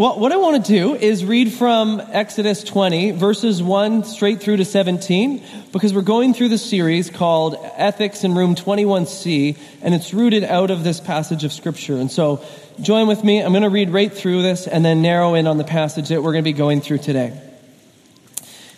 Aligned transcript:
Well, 0.00 0.18
what 0.18 0.32
I 0.32 0.38
want 0.38 0.64
to 0.64 0.72
do 0.72 0.94
is 0.94 1.26
read 1.26 1.52
from 1.52 2.00
Exodus 2.00 2.64
20, 2.64 3.10
verses 3.10 3.62
1 3.62 4.04
straight 4.04 4.40
through 4.40 4.56
to 4.56 4.64
17, 4.64 5.42
because 5.72 5.92
we're 5.92 6.00
going 6.00 6.32
through 6.32 6.48
the 6.48 6.56
series 6.56 7.10
called 7.10 7.54
Ethics 7.76 8.24
in 8.24 8.34
Room 8.34 8.54
21C, 8.54 9.58
and 9.82 9.94
it's 9.94 10.14
rooted 10.14 10.42
out 10.42 10.70
of 10.70 10.84
this 10.84 11.00
passage 11.00 11.44
of 11.44 11.52
Scripture. 11.52 11.96
And 11.96 12.10
so, 12.10 12.42
join 12.80 13.08
with 13.08 13.22
me. 13.22 13.42
I'm 13.42 13.52
going 13.52 13.62
to 13.62 13.68
read 13.68 13.90
right 13.90 14.10
through 14.10 14.40
this 14.40 14.66
and 14.66 14.82
then 14.82 15.02
narrow 15.02 15.34
in 15.34 15.46
on 15.46 15.58
the 15.58 15.64
passage 15.64 16.08
that 16.08 16.22
we're 16.22 16.32
going 16.32 16.44
to 16.44 16.50
be 16.50 16.56
going 16.56 16.80
through 16.80 17.00
today. 17.00 17.38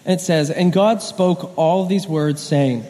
And 0.04 0.18
it 0.18 0.20
says, 0.20 0.50
And 0.50 0.72
God 0.72 1.02
spoke 1.02 1.56
all 1.56 1.86
these 1.86 2.08
words, 2.08 2.42
saying, 2.42 2.84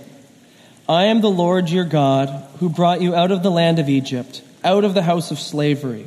I 0.88 1.04
am 1.04 1.20
the 1.20 1.30
Lord 1.30 1.68
your 1.68 1.84
God, 1.84 2.48
who 2.60 2.70
brought 2.70 3.02
you 3.02 3.14
out 3.14 3.30
of 3.30 3.42
the 3.42 3.50
land 3.50 3.78
of 3.78 3.90
Egypt, 3.90 4.40
out 4.64 4.84
of 4.84 4.94
the 4.94 5.02
house 5.02 5.32
of 5.32 5.38
slavery. 5.38 6.06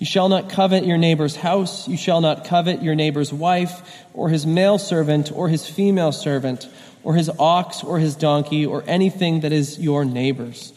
You 0.00 0.06
shall 0.06 0.30
not 0.30 0.48
covet 0.48 0.86
your 0.86 0.96
neighbor's 0.96 1.36
house. 1.36 1.86
You 1.86 1.98
shall 1.98 2.22
not 2.22 2.46
covet 2.46 2.82
your 2.82 2.94
neighbor's 2.94 3.34
wife, 3.34 3.82
or 4.14 4.30
his 4.30 4.46
male 4.46 4.78
servant, 4.78 5.30
or 5.30 5.50
his 5.50 5.68
female 5.68 6.10
servant, 6.10 6.66
or 7.02 7.14
his 7.14 7.30
ox, 7.38 7.84
or 7.84 7.98
his 7.98 8.16
donkey, 8.16 8.64
or 8.64 8.82
anything 8.86 9.40
that 9.40 9.52
is 9.52 9.78
your 9.78 10.06
neighbor's. 10.06 10.72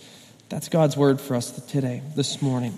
That's 0.49 0.67
God's 0.67 0.97
word 0.97 1.21
for 1.21 1.35
us 1.35 1.51
today, 1.67 2.03
this 2.17 2.41
morning. 2.41 2.78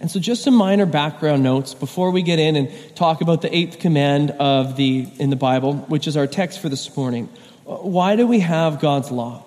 And 0.00 0.10
so 0.10 0.20
just 0.20 0.42
some 0.42 0.54
minor 0.54 0.84
background 0.84 1.42
notes 1.42 1.72
before 1.72 2.10
we 2.10 2.20
get 2.20 2.38
in 2.38 2.56
and 2.56 2.70
talk 2.94 3.22
about 3.22 3.40
the 3.40 3.54
eighth 3.54 3.78
command 3.78 4.32
of 4.32 4.76
the, 4.76 5.08
in 5.18 5.30
the 5.30 5.36
Bible, 5.36 5.76
which 5.76 6.06
is 6.06 6.14
our 6.14 6.26
text 6.26 6.60
for 6.60 6.68
this 6.68 6.94
morning. 6.94 7.30
Uh, 7.66 7.76
why 7.76 8.16
do 8.16 8.26
we 8.26 8.40
have 8.40 8.80
God's 8.80 9.10
law? 9.10 9.46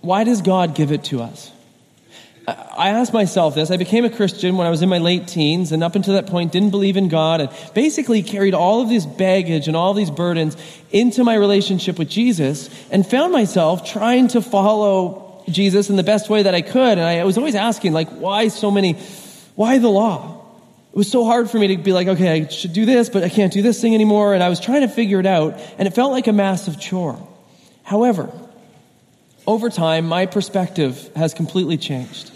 Why 0.00 0.24
does 0.24 0.42
God 0.42 0.74
give 0.74 0.90
it 0.90 1.04
to 1.04 1.22
us? 1.22 1.52
I 2.46 2.88
asked 2.88 3.12
myself 3.12 3.54
this. 3.54 3.70
I 3.70 3.76
became 3.76 4.04
a 4.04 4.10
Christian 4.10 4.56
when 4.56 4.66
I 4.66 4.70
was 4.70 4.82
in 4.82 4.88
my 4.88 4.98
late 4.98 5.28
teens, 5.28 5.70
and 5.70 5.84
up 5.84 5.94
until 5.94 6.14
that 6.14 6.26
point, 6.26 6.50
didn't 6.50 6.70
believe 6.70 6.96
in 6.96 7.08
God, 7.08 7.40
and 7.40 7.50
basically 7.72 8.22
carried 8.22 8.52
all 8.52 8.80
of 8.80 8.88
this 8.88 9.06
baggage 9.06 9.68
and 9.68 9.76
all 9.76 9.94
these 9.94 10.10
burdens 10.10 10.56
into 10.90 11.22
my 11.22 11.34
relationship 11.34 11.98
with 11.98 12.08
Jesus, 12.08 12.68
and 12.90 13.06
found 13.06 13.32
myself 13.32 13.88
trying 13.88 14.26
to 14.28 14.42
follow 14.42 15.44
Jesus 15.48 15.88
in 15.88 15.96
the 15.96 16.02
best 16.02 16.28
way 16.28 16.42
that 16.42 16.54
I 16.54 16.62
could. 16.62 16.98
And 16.98 17.02
I 17.02 17.24
was 17.24 17.38
always 17.38 17.54
asking, 17.54 17.92
like, 17.92 18.08
why 18.08 18.48
so 18.48 18.70
many, 18.70 18.94
why 19.54 19.78
the 19.78 19.88
law? 19.88 20.44
It 20.90 20.96
was 20.96 21.10
so 21.10 21.24
hard 21.24 21.48
for 21.48 21.58
me 21.58 21.68
to 21.68 21.76
be 21.76 21.92
like, 21.92 22.08
okay, 22.08 22.30
I 22.32 22.48
should 22.48 22.72
do 22.72 22.84
this, 22.84 23.08
but 23.08 23.22
I 23.22 23.28
can't 23.28 23.52
do 23.52 23.62
this 23.62 23.80
thing 23.80 23.94
anymore. 23.94 24.34
And 24.34 24.42
I 24.42 24.48
was 24.48 24.58
trying 24.58 24.82
to 24.82 24.88
figure 24.88 25.20
it 25.20 25.26
out, 25.26 25.60
and 25.78 25.86
it 25.86 25.94
felt 25.94 26.10
like 26.10 26.26
a 26.26 26.32
massive 26.32 26.80
chore. 26.80 27.24
However, 27.84 28.32
over 29.46 29.70
time, 29.70 30.06
my 30.06 30.26
perspective 30.26 31.10
has 31.16 31.34
completely 31.34 31.76
changed 31.76 32.30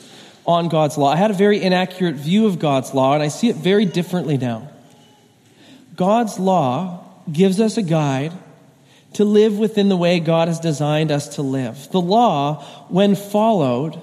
on 0.46 0.68
God's 0.68 0.96
law. 0.96 1.12
I 1.12 1.16
had 1.16 1.30
a 1.30 1.34
very 1.34 1.62
inaccurate 1.62 2.14
view 2.14 2.46
of 2.46 2.58
God's 2.58 2.94
law, 2.94 3.14
and 3.14 3.22
I 3.22 3.28
see 3.28 3.48
it 3.48 3.56
very 3.56 3.84
differently 3.84 4.36
now. 4.36 4.68
God's 5.94 6.38
law 6.38 7.04
gives 7.30 7.60
us 7.60 7.76
a 7.76 7.82
guide 7.82 8.32
to 9.14 9.24
live 9.24 9.58
within 9.58 9.88
the 9.88 9.96
way 9.96 10.20
God 10.20 10.48
has 10.48 10.60
designed 10.60 11.10
us 11.10 11.36
to 11.36 11.42
live. 11.42 11.90
The 11.90 12.00
law, 12.00 12.62
when 12.88 13.14
followed, 13.14 14.00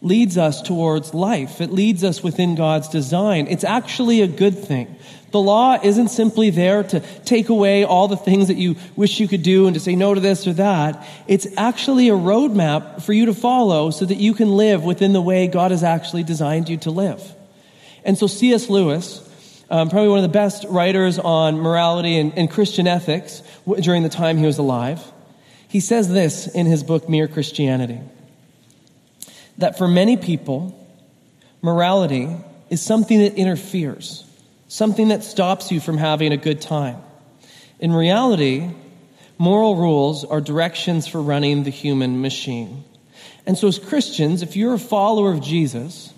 leads 0.00 0.38
us 0.38 0.62
towards 0.62 1.14
life. 1.14 1.60
It 1.60 1.70
leads 1.70 2.04
us 2.04 2.22
within 2.22 2.54
God's 2.54 2.88
design. 2.88 3.46
It's 3.48 3.64
actually 3.64 4.20
a 4.20 4.26
good 4.26 4.58
thing. 4.58 4.96
The 5.32 5.40
law 5.40 5.78
isn't 5.82 6.08
simply 6.08 6.50
there 6.50 6.82
to 6.84 7.00
take 7.24 7.48
away 7.48 7.84
all 7.84 8.06
the 8.06 8.16
things 8.16 8.48
that 8.48 8.56
you 8.56 8.76
wish 8.96 9.18
you 9.18 9.26
could 9.26 9.42
do 9.42 9.66
and 9.66 9.74
to 9.74 9.80
say 9.80 9.96
no 9.96 10.14
to 10.14 10.20
this 10.20 10.46
or 10.46 10.52
that. 10.54 11.06
It's 11.26 11.46
actually 11.56 12.08
a 12.08 12.14
roadmap 12.14 13.02
for 13.02 13.12
you 13.12 13.26
to 13.26 13.34
follow 13.34 13.90
so 13.90 14.04
that 14.04 14.18
you 14.18 14.34
can 14.34 14.50
live 14.50 14.84
within 14.84 15.12
the 15.12 15.20
way 15.20 15.48
God 15.48 15.70
has 15.70 15.82
actually 15.82 16.22
designed 16.22 16.68
you 16.68 16.76
to 16.78 16.90
live. 16.90 17.22
And 18.04 18.16
so 18.16 18.26
C.S. 18.26 18.68
Lewis, 18.68 19.28
um, 19.70 19.90
probably 19.90 20.08
one 20.08 20.18
of 20.18 20.22
the 20.22 20.28
best 20.28 20.64
writers 20.68 21.18
on 21.18 21.58
morality 21.58 22.18
and, 22.18 22.36
and 22.36 22.50
Christian 22.50 22.86
ethics 22.86 23.42
during 23.80 24.02
the 24.02 24.08
time 24.08 24.36
he 24.36 24.46
was 24.46 24.58
alive, 24.58 25.02
he 25.68 25.80
says 25.80 26.08
this 26.08 26.46
in 26.46 26.66
his 26.66 26.84
book, 26.84 27.08
Mere 27.08 27.26
Christianity 27.26 28.00
that 29.58 29.78
for 29.78 29.88
many 29.88 30.16
people, 30.16 30.78
morality 31.60 32.28
is 32.70 32.82
something 32.82 33.18
that 33.18 33.34
interferes 33.34 34.24
something 34.72 35.08
that 35.08 35.22
stops 35.22 35.70
you 35.70 35.78
from 35.80 35.98
having 35.98 36.32
a 36.32 36.36
good 36.38 36.58
time. 36.58 36.96
In 37.78 37.92
reality, 37.92 38.70
moral 39.36 39.76
rules 39.76 40.24
are 40.24 40.40
directions 40.40 41.06
for 41.06 41.20
running 41.20 41.64
the 41.64 41.70
human 41.70 42.22
machine. 42.22 42.82
And 43.44 43.58
so, 43.58 43.68
as 43.68 43.78
Christians, 43.78 44.40
if 44.40 44.56
you're 44.56 44.72
a 44.72 44.78
follower 44.78 45.30
of 45.30 45.42
Jesus 45.42 46.10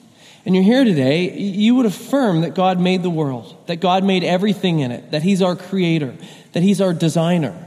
and 0.46 0.54
you're 0.54 0.62
here 0.62 0.84
today, 0.84 1.36
you 1.36 1.74
would 1.74 1.86
affirm 1.86 2.42
that 2.42 2.54
God 2.54 2.78
made 2.78 3.02
the 3.02 3.10
world, 3.10 3.56
that 3.66 3.80
God 3.80 4.04
made 4.04 4.22
everything 4.22 4.78
in 4.78 4.92
it, 4.92 5.10
that 5.10 5.24
He's 5.24 5.42
our 5.42 5.56
creator, 5.56 6.14
that 6.52 6.62
He's 6.62 6.80
our 6.80 6.94
designer. 6.94 7.64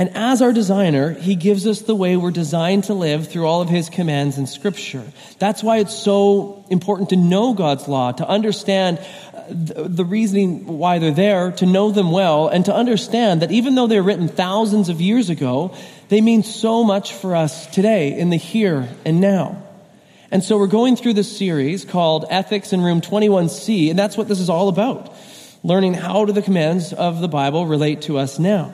And 0.00 0.16
as 0.16 0.40
our 0.40 0.54
designer, 0.54 1.12
he 1.12 1.34
gives 1.34 1.66
us 1.66 1.82
the 1.82 1.94
way 1.94 2.16
we're 2.16 2.30
designed 2.30 2.84
to 2.84 2.94
live 2.94 3.28
through 3.28 3.44
all 3.44 3.60
of 3.60 3.68
his 3.68 3.90
commands 3.90 4.38
in 4.38 4.46
scripture. 4.46 5.04
That's 5.38 5.62
why 5.62 5.76
it's 5.76 5.92
so 5.92 6.64
important 6.70 7.10
to 7.10 7.16
know 7.16 7.52
God's 7.52 7.86
law, 7.86 8.10
to 8.12 8.26
understand 8.26 8.98
the 9.50 10.04
reasoning 10.04 10.66
why 10.66 10.98
they're 10.98 11.10
there, 11.10 11.52
to 11.52 11.66
know 11.66 11.90
them 11.90 12.10
well, 12.10 12.48
and 12.48 12.64
to 12.66 12.74
understand 12.74 13.42
that 13.42 13.50
even 13.50 13.74
though 13.74 13.86
they're 13.86 14.02
written 14.02 14.28
thousands 14.28 14.88
of 14.88 15.00
years 15.00 15.28
ago, 15.28 15.74
they 16.08 16.20
mean 16.20 16.42
so 16.42 16.84
much 16.84 17.12
for 17.12 17.34
us 17.34 17.66
today 17.66 18.16
in 18.18 18.30
the 18.30 18.36
here 18.36 18.88
and 19.04 19.20
now. 19.20 19.62
And 20.30 20.44
so 20.44 20.58
we're 20.58 20.68
going 20.68 20.96
through 20.96 21.14
this 21.14 21.36
series 21.36 21.84
called 21.84 22.24
Ethics 22.30 22.72
in 22.72 22.82
Room 22.82 23.00
21C, 23.00 23.90
and 23.90 23.98
that's 23.98 24.16
what 24.16 24.28
this 24.28 24.38
is 24.38 24.48
all 24.48 24.68
about. 24.68 25.14
Learning 25.64 25.92
how 25.92 26.24
do 26.24 26.32
the 26.32 26.42
commands 26.42 26.92
of 26.92 27.20
the 27.20 27.28
Bible 27.28 27.66
relate 27.66 28.02
to 28.02 28.18
us 28.18 28.38
now. 28.38 28.72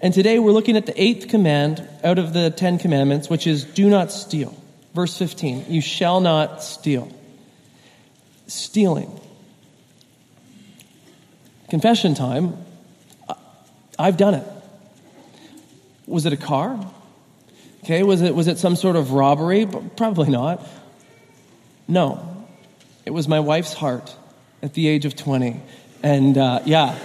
And 0.00 0.12
today 0.12 0.38
we're 0.38 0.52
looking 0.52 0.76
at 0.76 0.84
the 0.84 1.00
eighth 1.00 1.28
command 1.28 1.88
out 2.04 2.18
of 2.18 2.32
the 2.32 2.50
Ten 2.50 2.78
Commandments, 2.78 3.30
which 3.30 3.46
is 3.46 3.64
do 3.64 3.88
not 3.88 4.12
steal. 4.12 4.54
Verse 4.94 5.16
15, 5.16 5.66
you 5.68 5.80
shall 5.80 6.20
not 6.20 6.62
steal. 6.62 7.10
Stealing 8.46 9.20
confession 11.68 12.14
time, 12.14 12.56
I've 13.98 14.16
done 14.16 14.34
it. 14.34 14.46
Was 16.06 16.26
it 16.26 16.32
a 16.32 16.36
car? 16.36 16.78
Okay, 17.84 18.02
was 18.02 18.22
it, 18.22 18.34
was 18.34 18.48
it 18.48 18.58
some 18.58 18.76
sort 18.76 18.96
of 18.96 19.12
robbery? 19.12 19.66
Probably 19.96 20.28
not. 20.28 20.66
No, 21.88 22.46
it 23.04 23.10
was 23.10 23.28
my 23.28 23.40
wife's 23.40 23.72
heart 23.72 24.14
at 24.62 24.74
the 24.74 24.88
age 24.88 25.04
of 25.04 25.16
20. 25.16 25.60
And 26.02 26.36
uh, 26.36 26.60
yeah, 26.64 26.98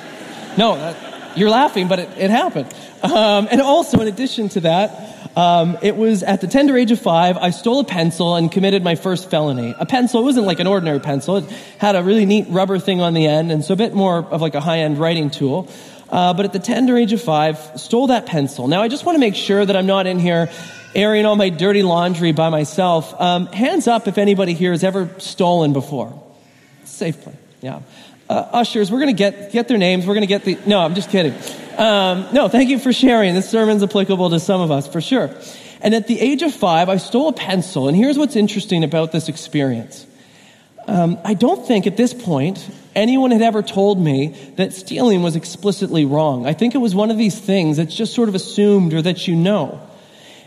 No, 0.58 0.76
that, 0.76 1.38
you're 1.38 1.50
laughing, 1.50 1.88
but 1.88 2.00
it, 2.00 2.10
it 2.18 2.30
happened. 2.30 2.74
Um, 3.04 3.48
and 3.50 3.62
also, 3.62 4.00
in 4.00 4.08
addition 4.08 4.50
to 4.50 4.62
that, 4.62 5.11
um, 5.36 5.78
it 5.82 5.96
was 5.96 6.24
at 6.24 6.42
the 6.42 6.48
tender 6.48 6.78
age 6.78 6.92
of 6.92 7.00
five, 7.00 7.38
I 7.38 7.52
stole 7.52 7.80
a 7.80 7.84
pencil 7.84 8.36
and 8.36 8.52
committed 8.52 8.84
my 8.84 8.96
first 8.96 9.30
felony. 9.30 9.74
A 9.80 9.86
pencil, 9.86 10.22
it 10.22 10.24
wasn't 10.24 10.46
like 10.46 10.60
an 10.60 10.68
ordinary 10.68 11.00
pencil. 11.00 11.38
It 11.38 11.50
had 11.78 11.96
a 11.96 12.04
really 12.04 12.26
neat 12.26 12.48
rubber 12.50 12.80
thing 12.80 13.02
on 13.02 13.14
the 13.14 13.28
end, 13.28 13.52
and 13.52 13.64
so 13.64 13.74
a 13.74 13.78
bit 13.78 13.94
more 13.94 14.18
of 14.18 14.42
like 14.42 14.56
a 14.56 14.62
high-end 14.62 14.98
writing 14.98 15.30
tool. 15.30 15.70
Uh, 16.10 16.34
but 16.34 16.46
at 16.46 16.52
the 16.52 16.60
tender 16.60 16.98
age 16.98 17.14
of 17.14 17.22
five, 17.22 17.58
stole 17.78 18.08
that 18.08 18.26
pencil. 18.26 18.68
Now, 18.68 18.82
I 18.82 18.90
just 18.90 19.06
want 19.06 19.16
to 19.16 19.20
make 19.20 19.36
sure 19.36 19.66
that 19.66 19.76
I'm 19.76 19.86
not 19.86 20.08
in 20.08 20.20
here 20.20 20.52
airing 20.94 21.26
all 21.26 21.38
my 21.38 21.50
dirty 21.50 21.84
laundry 21.84 22.34
by 22.34 22.50
myself. 22.50 23.20
Um, 23.20 23.48
hands 23.48 23.88
up 23.88 24.10
if 24.10 24.18
anybody 24.18 24.54
here 24.54 24.72
has 24.72 24.84
ever 24.84 25.10
stolen 25.20 25.72
before. 25.72 26.22
Safe 26.84 27.22
play. 27.22 27.34
Yeah. 27.62 27.80
Uh, 28.32 28.48
ushers, 28.54 28.90
we're 28.90 29.00
going 29.00 29.14
to 29.14 29.18
get, 29.18 29.52
get 29.52 29.68
their 29.68 29.78
names. 29.78 30.08
We're 30.08 30.14
going 30.14 30.22
to 30.22 30.28
get 30.28 30.46
the. 30.46 30.58
No, 30.66 30.80
I'm 30.80 30.96
just 30.96 31.10
kidding. 31.10 31.34
Um, 31.78 32.28
no, 32.32 32.48
thank 32.48 32.70
you 32.70 32.80
for 32.80 32.94
sharing. 32.94 33.36
This 33.36 33.50
sermon's 33.50 33.84
applicable 33.84 34.30
to 34.30 34.40
some 34.40 34.62
of 34.62 34.72
us, 34.72 34.88
for 34.88 35.02
sure. 35.02 35.36
And 35.82 35.94
at 35.94 36.08
the 36.08 36.18
age 36.18 36.42
of 36.42 36.54
five, 36.54 36.88
I 36.88 36.96
stole 36.96 37.28
a 37.28 37.34
pencil. 37.34 37.90
And 37.90 37.98
here's 37.98 38.18
what's 38.18 38.38
interesting 38.38 38.86
about 38.86 39.12
this 39.12 39.28
experience. 39.28 40.08
Um, 40.88 41.20
I 41.26 41.34
don't 41.34 41.68
think 41.68 41.88
at 41.88 41.98
this 41.98 42.14
point 42.14 42.66
anyone 42.96 43.32
had 43.32 43.42
ever 43.42 43.62
told 43.62 44.00
me 44.00 44.28
that 44.56 44.72
stealing 44.72 45.24
was 45.24 45.36
explicitly 45.36 46.06
wrong. 46.06 46.48
I 46.48 46.54
think 46.54 46.74
it 46.74 46.78
was 46.78 46.96
one 46.96 47.12
of 47.12 47.18
these 47.18 47.38
things 47.38 47.76
that's 47.76 47.94
just 47.94 48.14
sort 48.14 48.30
of 48.30 48.36
assumed 48.36 48.94
or 48.94 49.02
that 49.02 49.28
you 49.28 49.36
know. 49.36 49.86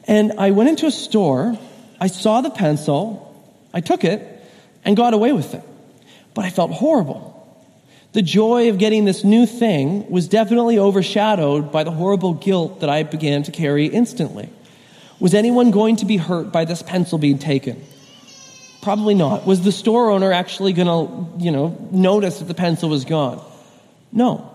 And 0.05 0.33
I 0.39 0.53
went 0.53 0.71
into 0.71 0.87
a 0.87 0.91
store, 0.91 1.59
I 2.01 2.07
saw 2.07 2.41
the 2.41 2.49
pencil, 2.49 3.45
I 3.75 3.83
took 3.83 4.05
it, 4.05 4.43
and 4.87 4.97
got 4.97 5.13
away 5.13 5.33
with 5.33 5.53
it. 5.53 5.63
But 6.33 6.47
I 6.47 6.51
felt 6.51 6.71
horrible. 6.71 7.34
The 8.15 8.23
joy 8.23 8.69
of 8.69 8.79
getting 8.79 9.05
this 9.05 9.25
new 9.25 9.45
thing 9.45 10.09
was 10.09 10.29
definitely 10.29 10.79
overshadowed 10.79 11.73
by 11.73 11.83
the 11.83 11.91
horrible 11.91 12.33
guilt 12.33 12.81
that 12.81 12.89
I 12.89 13.03
began 13.03 13.43
to 13.43 13.51
carry 13.51 13.87
instantly. 13.87 14.49
Was 15.19 15.35
anyone 15.35 15.73
going 15.73 15.97
to 15.97 16.07
be 16.07 16.17
hurt 16.17 16.53
by 16.53 16.65
this 16.65 16.81
pencil 16.81 17.19
being 17.19 17.39
taken? 17.39 17.85
Probably 18.83 19.15
not. 19.15 19.47
Was 19.47 19.63
the 19.63 19.73
store 19.73 20.11
owner 20.11 20.33
actually 20.33 20.73
going 20.73 20.87
to, 20.87 21.45
you 21.45 21.51
know, 21.51 21.77
notice 21.91 22.39
that 22.39 22.45
the 22.45 22.55
pencil 22.55 22.89
was 22.89 23.05
gone? 23.05 23.45
No. 24.13 24.49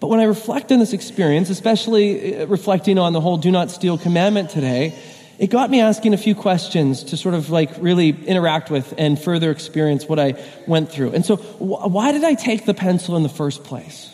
But 0.00 0.08
when 0.08 0.20
I 0.20 0.24
reflect 0.24 0.72
on 0.72 0.78
this 0.78 0.94
experience, 0.94 1.50
especially 1.50 2.38
uh, 2.38 2.46
reflecting 2.46 2.98
on 2.98 3.12
the 3.12 3.20
whole 3.20 3.36
do 3.36 3.50
not 3.50 3.70
steal 3.70 3.98
commandment 3.98 4.48
today, 4.48 4.98
it 5.38 5.48
got 5.48 5.70
me 5.70 5.80
asking 5.80 6.14
a 6.14 6.18
few 6.18 6.34
questions 6.34 7.04
to 7.04 7.16
sort 7.16 7.34
of 7.34 7.50
like 7.50 7.70
really 7.80 8.10
interact 8.10 8.70
with 8.70 8.94
and 8.98 9.18
further 9.18 9.50
experience 9.50 10.06
what 10.06 10.18
I 10.18 10.42
went 10.66 10.90
through. 10.90 11.12
And 11.12 11.24
so, 11.24 11.36
wh- 11.36 11.90
why 11.90 12.12
did 12.12 12.24
I 12.24 12.34
take 12.34 12.64
the 12.64 12.74
pencil 12.74 13.16
in 13.16 13.22
the 13.22 13.28
first 13.28 13.64
place? 13.64 14.12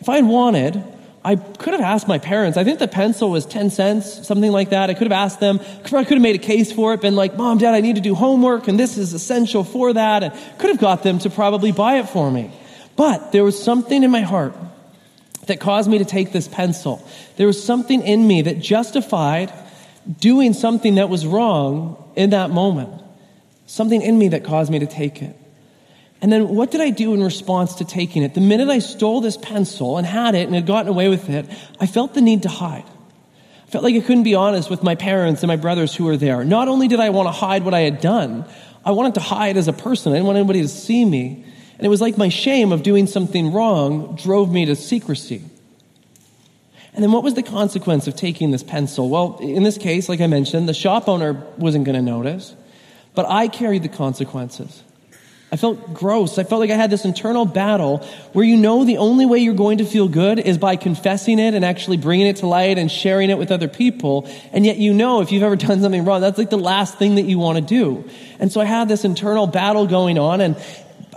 If 0.00 0.08
I 0.08 0.16
had 0.16 0.26
wanted, 0.26 0.82
I 1.24 1.36
could 1.36 1.72
have 1.72 1.80
asked 1.80 2.06
my 2.06 2.18
parents. 2.18 2.58
I 2.58 2.64
think 2.64 2.78
the 2.78 2.88
pencil 2.88 3.30
was 3.30 3.46
10 3.46 3.70
cents, 3.70 4.26
something 4.26 4.52
like 4.52 4.70
that. 4.70 4.90
I 4.90 4.94
could 4.94 5.06
have 5.10 5.12
asked 5.12 5.40
them. 5.40 5.58
I 5.84 6.04
could 6.04 6.14
have 6.14 6.20
made 6.20 6.34
a 6.34 6.44
case 6.44 6.70
for 6.70 6.92
it, 6.92 7.00
been 7.00 7.16
like, 7.16 7.36
Mom, 7.38 7.56
Dad, 7.56 7.74
I 7.74 7.80
need 7.80 7.94
to 7.94 8.02
do 8.02 8.14
homework, 8.14 8.68
and 8.68 8.78
this 8.78 8.98
is 8.98 9.14
essential 9.14 9.64
for 9.64 9.94
that. 9.94 10.22
And 10.22 10.58
could 10.58 10.68
have 10.68 10.78
got 10.78 11.02
them 11.02 11.18
to 11.20 11.30
probably 11.30 11.72
buy 11.72 11.98
it 11.98 12.10
for 12.10 12.30
me. 12.30 12.52
But 12.96 13.32
there 13.32 13.42
was 13.42 13.60
something 13.60 14.02
in 14.02 14.10
my 14.10 14.20
heart 14.20 14.54
that 15.46 15.60
caused 15.60 15.88
me 15.88 15.98
to 15.98 16.04
take 16.04 16.32
this 16.32 16.46
pencil. 16.46 17.06
There 17.36 17.46
was 17.46 17.62
something 17.62 18.02
in 18.02 18.26
me 18.26 18.42
that 18.42 18.60
justified 18.60 19.50
doing 20.20 20.52
something 20.52 20.96
that 20.96 21.08
was 21.08 21.26
wrong 21.26 22.12
in 22.16 22.30
that 22.30 22.50
moment. 22.50 23.02
Something 23.66 24.02
in 24.02 24.18
me 24.18 24.28
that 24.28 24.44
caused 24.44 24.70
me 24.70 24.78
to 24.78 24.86
take 24.86 25.22
it. 25.22 25.36
And 26.20 26.32
then 26.32 26.48
what 26.48 26.70
did 26.70 26.80
I 26.80 26.90
do 26.90 27.12
in 27.14 27.22
response 27.22 27.74
to 27.76 27.84
taking 27.84 28.22
it? 28.22 28.34
The 28.34 28.40
minute 28.40 28.68
I 28.68 28.78
stole 28.78 29.20
this 29.20 29.36
pencil 29.36 29.98
and 29.98 30.06
had 30.06 30.34
it 30.34 30.46
and 30.46 30.54
had 30.54 30.66
gotten 30.66 30.88
away 30.88 31.08
with 31.08 31.28
it, 31.28 31.46
I 31.80 31.86
felt 31.86 32.14
the 32.14 32.20
need 32.20 32.44
to 32.44 32.48
hide. 32.48 32.84
I 32.86 33.70
felt 33.70 33.84
like 33.84 33.94
I 33.94 34.00
couldn't 34.00 34.22
be 34.22 34.34
honest 34.34 34.70
with 34.70 34.82
my 34.82 34.94
parents 34.94 35.42
and 35.42 35.48
my 35.48 35.56
brothers 35.56 35.94
who 35.94 36.04
were 36.04 36.16
there. 36.16 36.44
Not 36.44 36.68
only 36.68 36.88
did 36.88 37.00
I 37.00 37.10
want 37.10 37.26
to 37.26 37.32
hide 37.32 37.64
what 37.64 37.74
I 37.74 37.80
had 37.80 38.00
done, 38.00 38.46
I 38.84 38.92
wanted 38.92 39.14
to 39.14 39.20
hide 39.20 39.56
as 39.56 39.68
a 39.68 39.72
person. 39.72 40.12
I 40.12 40.16
didn't 40.16 40.26
want 40.26 40.38
anybody 40.38 40.62
to 40.62 40.68
see 40.68 41.04
me. 41.04 41.44
And 41.76 41.86
it 41.86 41.88
was 41.88 42.00
like 42.00 42.16
my 42.16 42.28
shame 42.28 42.72
of 42.72 42.82
doing 42.82 43.06
something 43.06 43.52
wrong 43.52 44.16
drove 44.16 44.52
me 44.52 44.66
to 44.66 44.76
secrecy. 44.76 45.42
And 46.94 47.02
then 47.02 47.10
what 47.10 47.24
was 47.24 47.34
the 47.34 47.42
consequence 47.42 48.06
of 48.06 48.14
taking 48.14 48.52
this 48.52 48.62
pencil? 48.62 49.08
Well, 49.08 49.38
in 49.40 49.64
this 49.64 49.78
case, 49.78 50.08
like 50.08 50.20
I 50.20 50.28
mentioned, 50.28 50.68
the 50.68 50.74
shop 50.74 51.08
owner 51.08 51.32
wasn't 51.58 51.84
going 51.84 51.96
to 51.96 52.02
notice, 52.02 52.54
but 53.14 53.26
I 53.28 53.48
carried 53.48 53.82
the 53.82 53.88
consequences. 53.88 54.82
I 55.54 55.56
felt 55.56 55.94
gross. 55.94 56.38
I 56.38 56.42
felt 56.42 56.60
like 56.60 56.70
I 56.70 56.74
had 56.74 56.90
this 56.90 57.04
internal 57.04 57.44
battle 57.44 57.98
where 58.32 58.44
you 58.44 58.56
know 58.56 58.84
the 58.84 58.96
only 58.96 59.24
way 59.24 59.38
you're 59.38 59.54
going 59.54 59.78
to 59.78 59.84
feel 59.84 60.08
good 60.08 60.40
is 60.40 60.58
by 60.58 60.74
confessing 60.74 61.38
it 61.38 61.54
and 61.54 61.64
actually 61.64 61.96
bringing 61.96 62.26
it 62.26 62.36
to 62.36 62.48
light 62.48 62.76
and 62.76 62.90
sharing 62.90 63.30
it 63.30 63.38
with 63.38 63.52
other 63.52 63.68
people. 63.68 64.28
And 64.52 64.66
yet 64.66 64.78
you 64.78 64.92
know 64.92 65.20
if 65.20 65.30
you've 65.30 65.44
ever 65.44 65.54
done 65.68 65.80
something 65.80 66.04
wrong, 66.04 66.20
that's 66.20 66.38
like 66.38 66.50
the 66.50 66.58
last 66.58 66.98
thing 66.98 67.16
that 67.16 67.22
you 67.22 67.38
want 67.38 67.58
to 67.58 67.62
do. 67.62 68.08
And 68.40 68.50
so 68.50 68.60
I 68.60 68.64
had 68.64 68.88
this 68.88 69.04
internal 69.04 69.46
battle 69.46 69.86
going 69.86 70.18
on 70.18 70.40
and, 70.40 70.56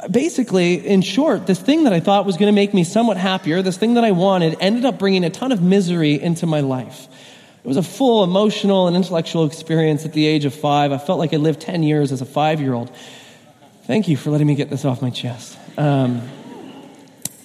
basically, 0.09 0.85
in 0.85 1.01
short, 1.01 1.47
this 1.47 1.59
thing 1.59 1.83
that 1.83 1.93
I 1.93 1.99
thought 1.99 2.25
was 2.25 2.37
going 2.37 2.47
to 2.47 2.55
make 2.55 2.73
me 2.73 2.83
somewhat 2.83 3.17
happier, 3.17 3.61
this 3.61 3.77
thing 3.77 3.95
that 3.95 4.03
I 4.03 4.11
wanted, 4.11 4.57
ended 4.59 4.85
up 4.85 4.99
bringing 4.99 5.23
a 5.23 5.29
ton 5.29 5.51
of 5.51 5.61
misery 5.61 6.21
into 6.21 6.45
my 6.45 6.61
life. 6.61 7.07
It 7.63 7.67
was 7.67 7.77
a 7.77 7.83
full 7.83 8.23
emotional 8.23 8.87
and 8.87 8.95
intellectual 8.95 9.45
experience 9.45 10.05
at 10.05 10.13
the 10.13 10.25
age 10.25 10.45
of 10.45 10.53
five. 10.53 10.91
I 10.91 10.97
felt 10.97 11.19
like 11.19 11.33
I 11.33 11.37
lived 11.37 11.61
10 11.61 11.83
years 11.83 12.11
as 12.11 12.21
a 12.21 12.25
five 12.25 12.61
year 12.61 12.73
old. 12.73 12.89
Thank 13.83 14.07
you 14.07 14.17
for 14.17 14.31
letting 14.31 14.47
me 14.47 14.55
get 14.55 14.69
this 14.69 14.85
off 14.85 15.01
my 15.01 15.09
chest. 15.09 15.57
Um, 15.77 16.21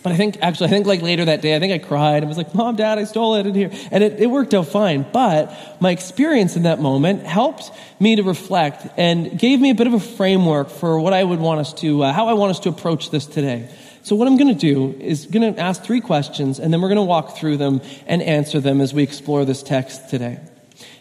but 0.02 0.10
I 0.10 0.16
think, 0.16 0.38
actually, 0.42 0.66
I 0.66 0.70
think 0.70 0.86
like 0.86 1.00
later 1.00 1.24
that 1.26 1.42
day, 1.42 1.54
I 1.54 1.60
think 1.60 1.72
I 1.72 1.78
cried. 1.78 2.18
And 2.18 2.28
was 2.28 2.36
like, 2.36 2.54
Mom, 2.54 2.74
Dad, 2.74 2.98
I 2.98 3.04
stole 3.04 3.36
it 3.36 3.46
in 3.46 3.54
here. 3.54 3.70
And 3.90 4.02
it, 4.02 4.20
it 4.20 4.26
worked 4.26 4.52
out 4.52 4.66
fine. 4.66 5.06
But 5.12 5.56
my 5.80 5.90
experience 5.90 6.56
in 6.56 6.64
that 6.64 6.80
moment 6.80 7.22
helped 7.24 7.70
me 8.00 8.16
to 8.16 8.22
reflect 8.22 8.86
and 8.96 9.38
gave 9.38 9.60
me 9.60 9.70
a 9.70 9.74
bit 9.74 9.86
of 9.86 9.94
a 9.94 10.00
framework 10.00 10.70
for 10.70 10.98
what 10.98 11.12
I 11.12 11.22
would 11.22 11.38
want 11.38 11.60
us 11.60 11.72
to, 11.74 12.02
uh, 12.02 12.12
how 12.12 12.26
I 12.26 12.32
want 12.32 12.50
us 12.50 12.60
to 12.60 12.68
approach 12.68 13.10
this 13.10 13.26
today. 13.26 13.70
So 14.02 14.16
what 14.16 14.26
I'm 14.26 14.36
going 14.36 14.52
to 14.52 14.60
do 14.60 14.98
is 14.98 15.26
going 15.26 15.54
to 15.54 15.60
ask 15.60 15.84
three 15.84 16.00
questions, 16.00 16.58
and 16.58 16.72
then 16.72 16.82
we're 16.82 16.88
going 16.88 16.96
to 16.96 17.02
walk 17.02 17.36
through 17.36 17.58
them 17.58 17.80
and 18.08 18.20
answer 18.20 18.58
them 18.58 18.80
as 18.80 18.92
we 18.92 19.04
explore 19.04 19.44
this 19.44 19.62
text 19.62 20.10
today. 20.10 20.40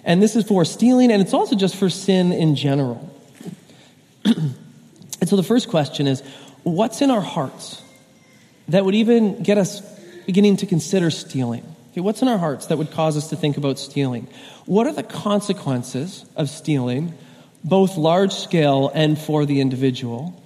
And 0.04 0.21
this 0.21 0.36
is 0.36 0.45
for 0.45 0.63
stealing, 0.65 1.12
and 1.12 1.19
it's 1.19 1.33
also 1.33 1.56
just 1.56 1.75
for 1.75 1.89
sin 1.89 2.31
in 2.31 2.56
general. 2.56 3.09
and 4.25 4.56
so 5.25 5.36
the 5.36 5.44
first 5.44 5.69
question 5.69 6.06
is, 6.06 6.21
what's 6.62 7.01
in 7.01 7.09
our 7.09 7.21
hearts? 7.21 7.81
That 8.71 8.85
would 8.85 8.95
even 8.95 9.44
get 9.44 9.57
us 9.57 9.81
beginning 10.25 10.57
to 10.57 10.65
consider 10.65 11.12
stealing? 11.12 11.63
Okay, 11.92 12.01
what's 12.01 12.21
in 12.21 12.28
our 12.28 12.37
hearts 12.37 12.68
that 12.68 12.78
would 12.78 12.92
cause 12.92 13.18
us 13.18 13.30
to 13.30 13.35
think 13.35 13.57
about 13.57 13.78
stealing? 13.78 14.28
What 14.66 14.87
are 14.87 14.94
the 14.94 15.04
consequences 15.04 16.25
of 16.35 16.49
stealing, 16.49 17.13
both 17.63 17.97
large 17.97 18.33
scale 18.33 18.90
and 18.94 19.19
for 19.19 19.45
the 19.45 19.59
individual? 19.59 20.42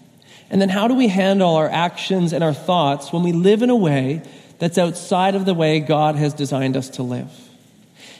And 0.49 0.61
then 0.61 0.69
how 0.69 0.87
do 0.87 0.95
we 0.95 1.07
handle 1.07 1.55
our 1.55 1.69
actions 1.69 2.33
and 2.33 2.43
our 2.43 2.53
thoughts 2.53 3.13
when 3.13 3.23
we 3.23 3.31
live 3.31 3.61
in 3.61 3.69
a 3.69 3.75
way 3.75 4.23
that's 4.57 4.77
outside 4.77 5.35
of 5.35 5.45
the 5.45 5.53
way 5.53 5.79
God 5.79 6.15
has 6.15 6.33
designed 6.33 6.75
us 6.75 6.89
to 6.91 7.03
live? 7.03 7.29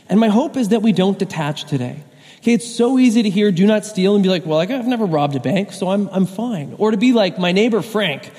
And 0.08 0.20
my 0.20 0.28
hope 0.28 0.56
is 0.56 0.70
that 0.70 0.82
we 0.82 0.92
don't 0.92 1.18
detach 1.18 1.66
today. 1.66 2.04
Okay, 2.38 2.54
it's 2.54 2.70
so 2.70 3.00
easy 3.00 3.24
to 3.24 3.30
hear 3.30 3.52
do 3.52 3.66
not 3.66 3.86
steal 3.86 4.14
and 4.14 4.22
be 4.22 4.30
like, 4.30 4.46
well, 4.46 4.60
I've 4.60 4.86
never 4.86 5.06
robbed 5.06 5.36
a 5.36 5.40
bank, 5.40 5.72
so 5.72 5.90
I'm, 5.90 6.08
I'm 6.10 6.28
fine. 6.28 6.76
Or 6.78 6.92
to 6.92 6.98
be 6.98 7.12
like 7.12 7.40
my 7.40 7.52
neighbor 7.52 7.82
Frank, 7.82 8.32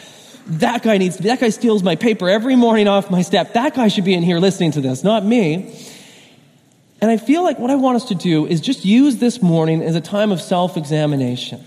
that 0.47 0.83
guy 0.83 0.99
needs 0.99 1.17
to 1.17 1.23
be, 1.23 1.29
that 1.29 1.41
guy 1.41 1.49
steals 1.49 1.83
my 1.83 1.97
paper 1.97 2.29
every 2.29 2.57
morning 2.57 2.89
off 2.89 3.11
my 3.11 3.23
step. 3.23 3.55
That 3.55 3.75
guy 3.75 3.89
should 3.89 4.05
be 4.05 4.15
in 4.15 4.23
here 4.23 4.39
listening 4.39 4.73
to 4.73 4.81
this, 4.81 5.03
not 5.03 5.25
me. 5.25 5.75
And 7.01 7.11
I 7.11 7.17
feel 7.17 7.43
like 7.43 7.59
what 7.59 7.71
I 7.71 7.75
want 7.75 7.97
us 7.97 8.07
to 8.07 8.15
do 8.15 8.47
is 8.47 8.61
just 8.61 8.85
use 8.85 9.17
this 9.17 9.43
morning 9.43 9.83
as 9.83 9.97
a 9.97 10.01
time 10.01 10.33
of 10.33 10.41
self 10.41 10.77
examination. 10.77 11.65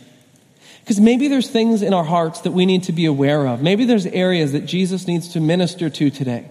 Because 0.81 0.99
maybe 0.99 1.27
there's 1.27 1.49
things 1.49 1.83
in 1.83 1.93
our 1.93 2.03
hearts 2.03 2.41
that 2.41 2.51
we 2.51 2.65
need 2.65 2.83
to 2.83 2.91
be 2.91 3.05
aware 3.05 3.47
of. 3.47 3.61
Maybe 3.61 3.85
there's 3.85 4.07
areas 4.07 4.53
that 4.53 4.65
Jesus 4.65 5.07
needs 5.07 5.27
to 5.33 5.39
minister 5.39 5.87
to 5.89 6.09
today. 6.09 6.49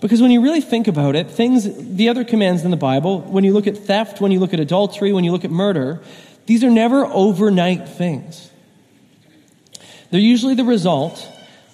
Because 0.00 0.20
when 0.20 0.30
you 0.30 0.40
really 0.40 0.62
think 0.62 0.88
about 0.88 1.14
it, 1.14 1.30
things, 1.30 1.68
the 1.94 2.08
other 2.08 2.24
commands 2.24 2.64
in 2.64 2.70
the 2.70 2.76
Bible, 2.76 3.20
when 3.20 3.44
you 3.44 3.52
look 3.52 3.66
at 3.66 3.76
theft, 3.76 4.20
when 4.20 4.32
you 4.32 4.40
look 4.40 4.54
at 4.54 4.58
adultery, 4.58 5.12
when 5.12 5.24
you 5.24 5.30
look 5.30 5.44
at 5.44 5.50
murder, 5.50 6.00
these 6.46 6.64
are 6.64 6.70
never 6.70 7.04
overnight 7.04 7.88
things. 7.88 8.50
They're 10.10 10.18
usually 10.18 10.54
the 10.54 10.64
result 10.64 11.28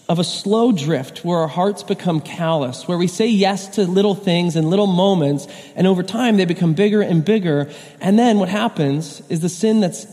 of 0.08 0.20
a 0.20 0.24
slow 0.24 0.70
drift 0.70 1.24
where 1.24 1.38
our 1.38 1.48
hearts 1.48 1.82
become 1.82 2.20
callous, 2.20 2.86
where 2.86 2.96
we 2.96 3.08
say 3.08 3.26
yes 3.26 3.68
to 3.70 3.82
little 3.82 4.14
things 4.14 4.54
and 4.54 4.70
little 4.70 4.86
moments, 4.86 5.48
and 5.74 5.86
over 5.86 6.02
time 6.04 6.36
they 6.36 6.44
become 6.44 6.74
bigger 6.74 7.02
and 7.02 7.24
bigger. 7.24 7.68
And 8.00 8.16
then 8.16 8.38
what 8.38 8.48
happens 8.48 9.20
is 9.28 9.40
the 9.40 9.48
sin 9.48 9.80
that's 9.80 10.06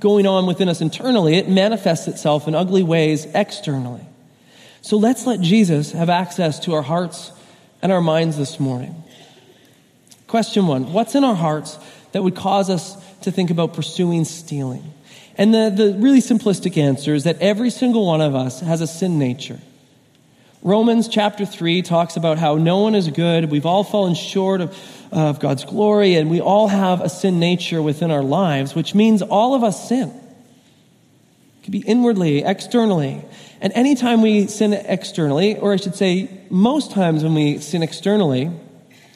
going 0.00 0.26
on 0.26 0.46
within 0.46 0.68
us 0.68 0.82
internally, 0.82 1.36
it 1.36 1.48
manifests 1.48 2.08
itself 2.08 2.46
in 2.46 2.54
ugly 2.54 2.82
ways 2.82 3.26
externally. 3.34 4.02
So 4.82 4.98
let's 4.98 5.26
let 5.26 5.40
Jesus 5.40 5.92
have 5.92 6.10
access 6.10 6.60
to 6.60 6.74
our 6.74 6.82
hearts 6.82 7.32
and 7.80 7.90
our 7.90 8.02
minds 8.02 8.36
this 8.36 8.60
morning. 8.60 9.02
Question 10.26 10.66
one 10.66 10.92
What's 10.92 11.14
in 11.14 11.24
our 11.24 11.34
hearts 11.34 11.78
that 12.12 12.22
would 12.22 12.36
cause 12.36 12.68
us 12.68 12.96
to 13.22 13.30
think 13.30 13.50
about 13.50 13.72
pursuing 13.72 14.26
stealing? 14.26 14.92
And 15.38 15.54
the, 15.54 15.72
the 15.74 15.96
really 15.98 16.20
simplistic 16.20 16.76
answer 16.76 17.14
is 17.14 17.24
that 17.24 17.40
every 17.40 17.70
single 17.70 18.04
one 18.04 18.20
of 18.20 18.34
us 18.34 18.60
has 18.60 18.80
a 18.80 18.88
sin 18.88 19.20
nature. 19.20 19.60
Romans 20.62 21.06
chapter 21.06 21.46
3 21.46 21.82
talks 21.82 22.16
about 22.16 22.38
how 22.38 22.56
no 22.56 22.80
one 22.80 22.96
is 22.96 23.08
good. 23.08 23.48
We've 23.48 23.64
all 23.64 23.84
fallen 23.84 24.14
short 24.14 24.60
of, 24.60 24.76
of 25.12 25.38
God's 25.38 25.64
glory, 25.64 26.16
and 26.16 26.28
we 26.28 26.40
all 26.40 26.66
have 26.66 27.00
a 27.00 27.08
sin 27.08 27.38
nature 27.38 27.80
within 27.80 28.10
our 28.10 28.24
lives, 28.24 28.74
which 28.74 28.96
means 28.96 29.22
all 29.22 29.54
of 29.54 29.62
us 29.62 29.88
sin. 29.88 30.08
It 30.08 31.64
can 31.64 31.70
be 31.70 31.84
inwardly, 31.86 32.42
externally. 32.42 33.24
And 33.60 33.72
anytime 33.74 34.20
we 34.20 34.48
sin 34.48 34.72
externally, 34.72 35.56
or 35.56 35.72
I 35.72 35.76
should 35.76 35.94
say, 35.94 36.28
most 36.50 36.90
times 36.90 37.22
when 37.22 37.34
we 37.34 37.58
sin 37.58 37.84
externally, 37.84 38.50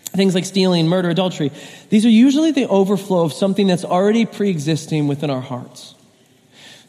things 0.04 0.36
like 0.36 0.44
stealing, 0.44 0.86
murder, 0.86 1.10
adultery, 1.10 1.50
these 1.90 2.06
are 2.06 2.10
usually 2.10 2.52
the 2.52 2.68
overflow 2.68 3.24
of 3.24 3.32
something 3.32 3.66
that's 3.66 3.84
already 3.84 4.26
pre 4.26 4.50
existing 4.50 5.08
within 5.08 5.28
our 5.28 5.40
hearts. 5.40 5.91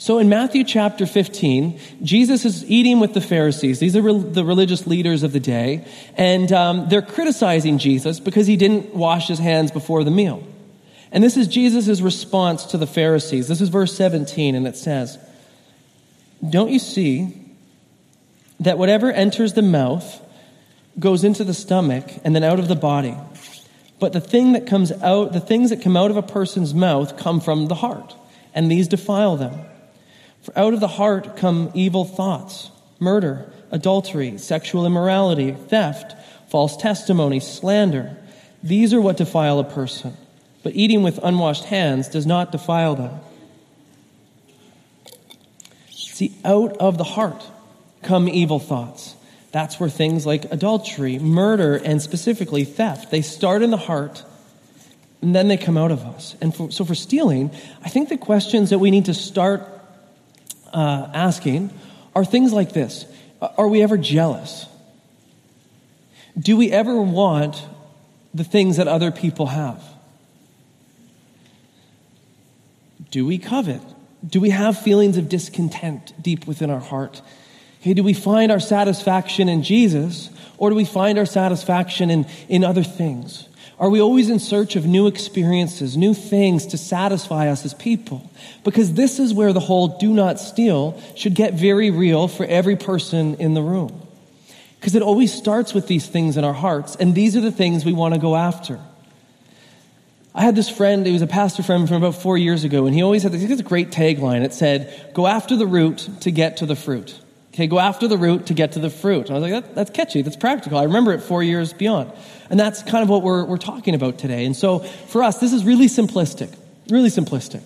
So 0.03 0.19
in 0.19 0.27
Matthew 0.27 0.65
chapter 0.65 1.05
15, 1.05 1.79
Jesus 2.01 2.43
is 2.43 2.69
eating 2.69 3.00
with 3.00 3.13
the 3.13 3.22
Pharisees. 3.22 3.79
These 3.79 3.95
are 3.95 4.01
re- 4.01 4.19
the 4.19 4.43
religious 4.43 4.86
leaders 4.86 5.24
of 5.24 5.31
the 5.31 5.39
day. 5.39 5.88
And 6.17 6.51
um, 6.51 6.89
they're 6.89 7.01
criticizing 7.01 7.77
Jesus 7.77 8.19
because 8.19 8.45
he 8.45 8.57
didn't 8.57 8.93
wash 8.93 9.29
his 9.29 9.39
hands 9.39 9.72
before 9.72 10.03
the 10.03 10.12
meal. 10.12 10.45
And 11.13 11.24
this 11.24 11.38
is 11.38 11.48
Jesus' 11.48 12.01
response 12.01 12.65
to 12.65 12.77
the 12.77 12.86
Pharisees. 12.86 13.48
This 13.48 13.62
is 13.62 13.69
verse 13.69 13.95
17, 13.95 14.55
and 14.55 14.67
it 14.67 14.75
says, 14.75 15.17
Don't 16.50 16.69
you 16.69 16.79
see 16.79 17.41
that 18.60 18.77
whatever 18.77 19.10
enters 19.10 19.53
the 19.53 19.62
mouth 19.62 20.22
goes 21.00 21.24
into 21.24 21.45
the 21.45 21.53
stomach 21.53 22.12
and 22.25 22.36
then 22.36 22.43
out 22.43 22.60
of 22.60 22.67
the 22.67 22.75
body? 22.75 23.15
But 24.01 24.12
the 24.12 24.19
thing 24.19 24.51
that 24.51 24.67
comes 24.67 24.91
out, 24.91 25.31
the 25.31 25.39
things 25.39 25.69
that 25.69 25.81
come 25.81 25.95
out 25.95 26.12
of 26.12 26.17
a 26.17 26.22
person's 26.22 26.74
mouth 26.74 27.15
come 27.15 27.39
from 27.39 27.69
the 27.69 27.75
heart, 27.75 28.13
and 28.53 28.69
these 28.69 28.89
defile 28.89 29.38
them. 29.38 29.67
For 30.43 30.57
out 30.57 30.73
of 30.73 30.81
the 30.81 30.88
heart 30.88 31.38
come 31.38 31.71
evil 31.73 32.05
thoughts, 32.05 32.69
murder, 33.00 33.51
adultery, 33.71 34.38
sexual 34.38 34.85
immorality, 34.85 35.51
theft, 35.51 36.15
false 36.50 36.77
testimony, 36.77 37.39
slander. 37.39 38.17
These 38.62 38.93
are 38.93 39.01
what 39.01 39.17
defile 39.17 39.59
a 39.59 39.63
person. 39.63 40.15
But 40.62 40.75
eating 40.75 41.01
with 41.01 41.19
unwashed 41.23 41.65
hands 41.65 42.07
does 42.07 42.25
not 42.25 42.51
defile 42.51 42.95
them. 42.95 43.19
See, 45.89 46.35
out 46.45 46.77
of 46.77 46.97
the 46.97 47.03
heart 47.03 47.43
come 48.01 48.29
evil 48.29 48.59
thoughts. 48.59 49.15
That's 49.51 49.79
where 49.79 49.89
things 49.89 50.25
like 50.25 50.45
adultery, 50.51 51.19
murder, 51.19 51.75
and 51.75 52.01
specifically 52.01 52.65
theft, 52.65 53.12
they 53.12 53.21
start 53.21 53.62
in 53.62 53.71
the 53.71 53.77
heart 53.77 54.23
and 55.21 55.33
then 55.33 55.47
they 55.47 55.57
come 55.57 55.77
out 55.77 55.91
of 55.91 56.03
us. 56.03 56.35
And 56.41 56.53
for, 56.53 56.69
so 56.69 56.83
for 56.83 56.95
stealing, 56.95 57.50
I 57.81 57.88
think 57.88 58.09
the 58.09 58.17
questions 58.17 58.71
that 58.71 58.79
we 58.79 58.91
need 58.91 59.05
to 59.05 59.13
start 59.13 59.65
uh, 60.74 61.10
asking 61.13 61.72
are 62.15 62.25
things 62.25 62.53
like 62.53 62.74
this 62.74 63.06
Are 63.58 63.68
we 63.68 63.82
ever 63.82 63.98
jealous? 63.98 64.65
Do 66.38 66.58
we 66.58 66.72
ever 66.72 67.01
want 67.01 67.63
the 68.34 68.44
things 68.44 68.77
that 68.77 68.88
other 68.88 69.12
people 69.12 69.48
have? 69.48 69.84
Do 73.12 73.25
we 73.25 73.38
covet? 73.38 73.82
Do 74.25 74.39
we 74.39 74.50
have 74.50 74.80
feelings 74.80 75.18
of 75.18 75.30
discontent 75.30 76.13
deep 76.22 76.48
within 76.48 76.70
our 76.70 76.80
heart? 76.80 77.22
Okay, 77.82 77.94
do 77.94 78.01
we 78.01 78.13
find 78.13 78.51
our 78.51 78.60
satisfaction 78.60 79.50
in 79.50 79.62
Jesus 79.62 80.30
or 80.58 80.70
do 80.70 80.75
we 80.75 80.86
find 80.86 81.20
our 81.20 81.25
satisfaction 81.25 82.10
in, 82.10 82.25
in 82.48 82.63
other 82.63 82.84
things? 82.84 83.50
Are 83.83 83.89
we 83.89 83.99
always 84.01 84.29
in 84.29 84.39
search 84.39 84.77
of 84.77 84.85
new 84.85 85.07
experiences, 85.07 85.97
new 85.97 86.13
things 86.13 86.67
to 86.67 86.77
satisfy 86.77 87.49
us 87.49 87.65
as 87.65 87.73
people? 87.73 88.31
Because 88.63 88.93
this 88.93 89.19
is 89.19 89.33
where 89.33 89.51
the 89.51 89.59
whole 89.59 89.99
do 89.99 90.13
not 90.13 90.39
steal 90.39 90.97
should 91.17 91.35
get 91.35 91.55
very 91.55 91.91
real 91.91 92.29
for 92.29 92.45
every 92.45 92.77
person 92.77 93.35
in 93.41 93.55
the 93.55 93.61
room. 93.61 94.07
Because 94.79 94.95
it 94.95 95.01
always 95.01 95.33
starts 95.33 95.73
with 95.73 95.87
these 95.87 96.07
things 96.07 96.37
in 96.37 96.45
our 96.45 96.53
hearts, 96.53 96.95
and 96.95 97.13
these 97.13 97.35
are 97.35 97.41
the 97.41 97.51
things 97.51 97.83
we 97.83 97.91
want 97.91 98.13
to 98.13 98.21
go 98.21 98.37
after. 98.37 98.79
I 100.33 100.43
had 100.43 100.55
this 100.55 100.69
friend, 100.69 101.05
he 101.05 101.11
was 101.11 101.21
a 101.21 101.27
pastor 101.27 101.61
friend 101.61 101.85
from 101.85 101.97
about 101.97 102.15
four 102.15 102.37
years 102.37 102.63
ago, 102.63 102.85
and 102.85 102.95
he 102.95 103.03
always 103.03 103.23
had 103.23 103.33
this, 103.33 103.43
this 103.43 103.61
great 103.61 103.91
tagline. 103.91 104.45
It 104.45 104.53
said, 104.53 105.11
Go 105.13 105.27
after 105.27 105.57
the 105.57 105.67
root 105.67 106.07
to 106.21 106.31
get 106.31 106.55
to 106.57 106.65
the 106.65 106.77
fruit. 106.77 107.19
Okay, 107.53 107.67
go 107.67 107.77
after 107.77 108.07
the 108.07 108.17
root 108.17 108.48
to 108.48 108.55
get 108.55 108.72
to 108.72 108.79
the 108.79 108.89
fruit. 108.89 109.27
And 109.27 109.38
I 109.38 109.39
was 109.39 109.51
like, 109.51 109.63
that, 109.63 109.75
that's 109.75 109.91
catchy, 109.91 110.24
that's 110.24 110.36
practical. 110.36 110.79
I 110.79 110.83
remember 110.83 111.13
it 111.13 111.22
four 111.22 111.43
years 111.43 111.72
beyond. 111.72 112.12
And 112.50 112.60
that's 112.60 112.81
kind 112.81 113.03
of 113.03 113.10
what 113.10 113.22
we're, 113.22 113.45
we're 113.45 113.57
talking 113.57 113.93
about 113.93 114.17
today. 114.17 114.45
And 114.45 114.55
so 114.55 114.79
for 114.79 115.22
us, 115.22 115.38
this 115.38 115.53
is 115.53 115.63
really 115.63 115.86
simplistic, 115.86 116.51
really 116.89 117.10
simplistic. 117.10 117.62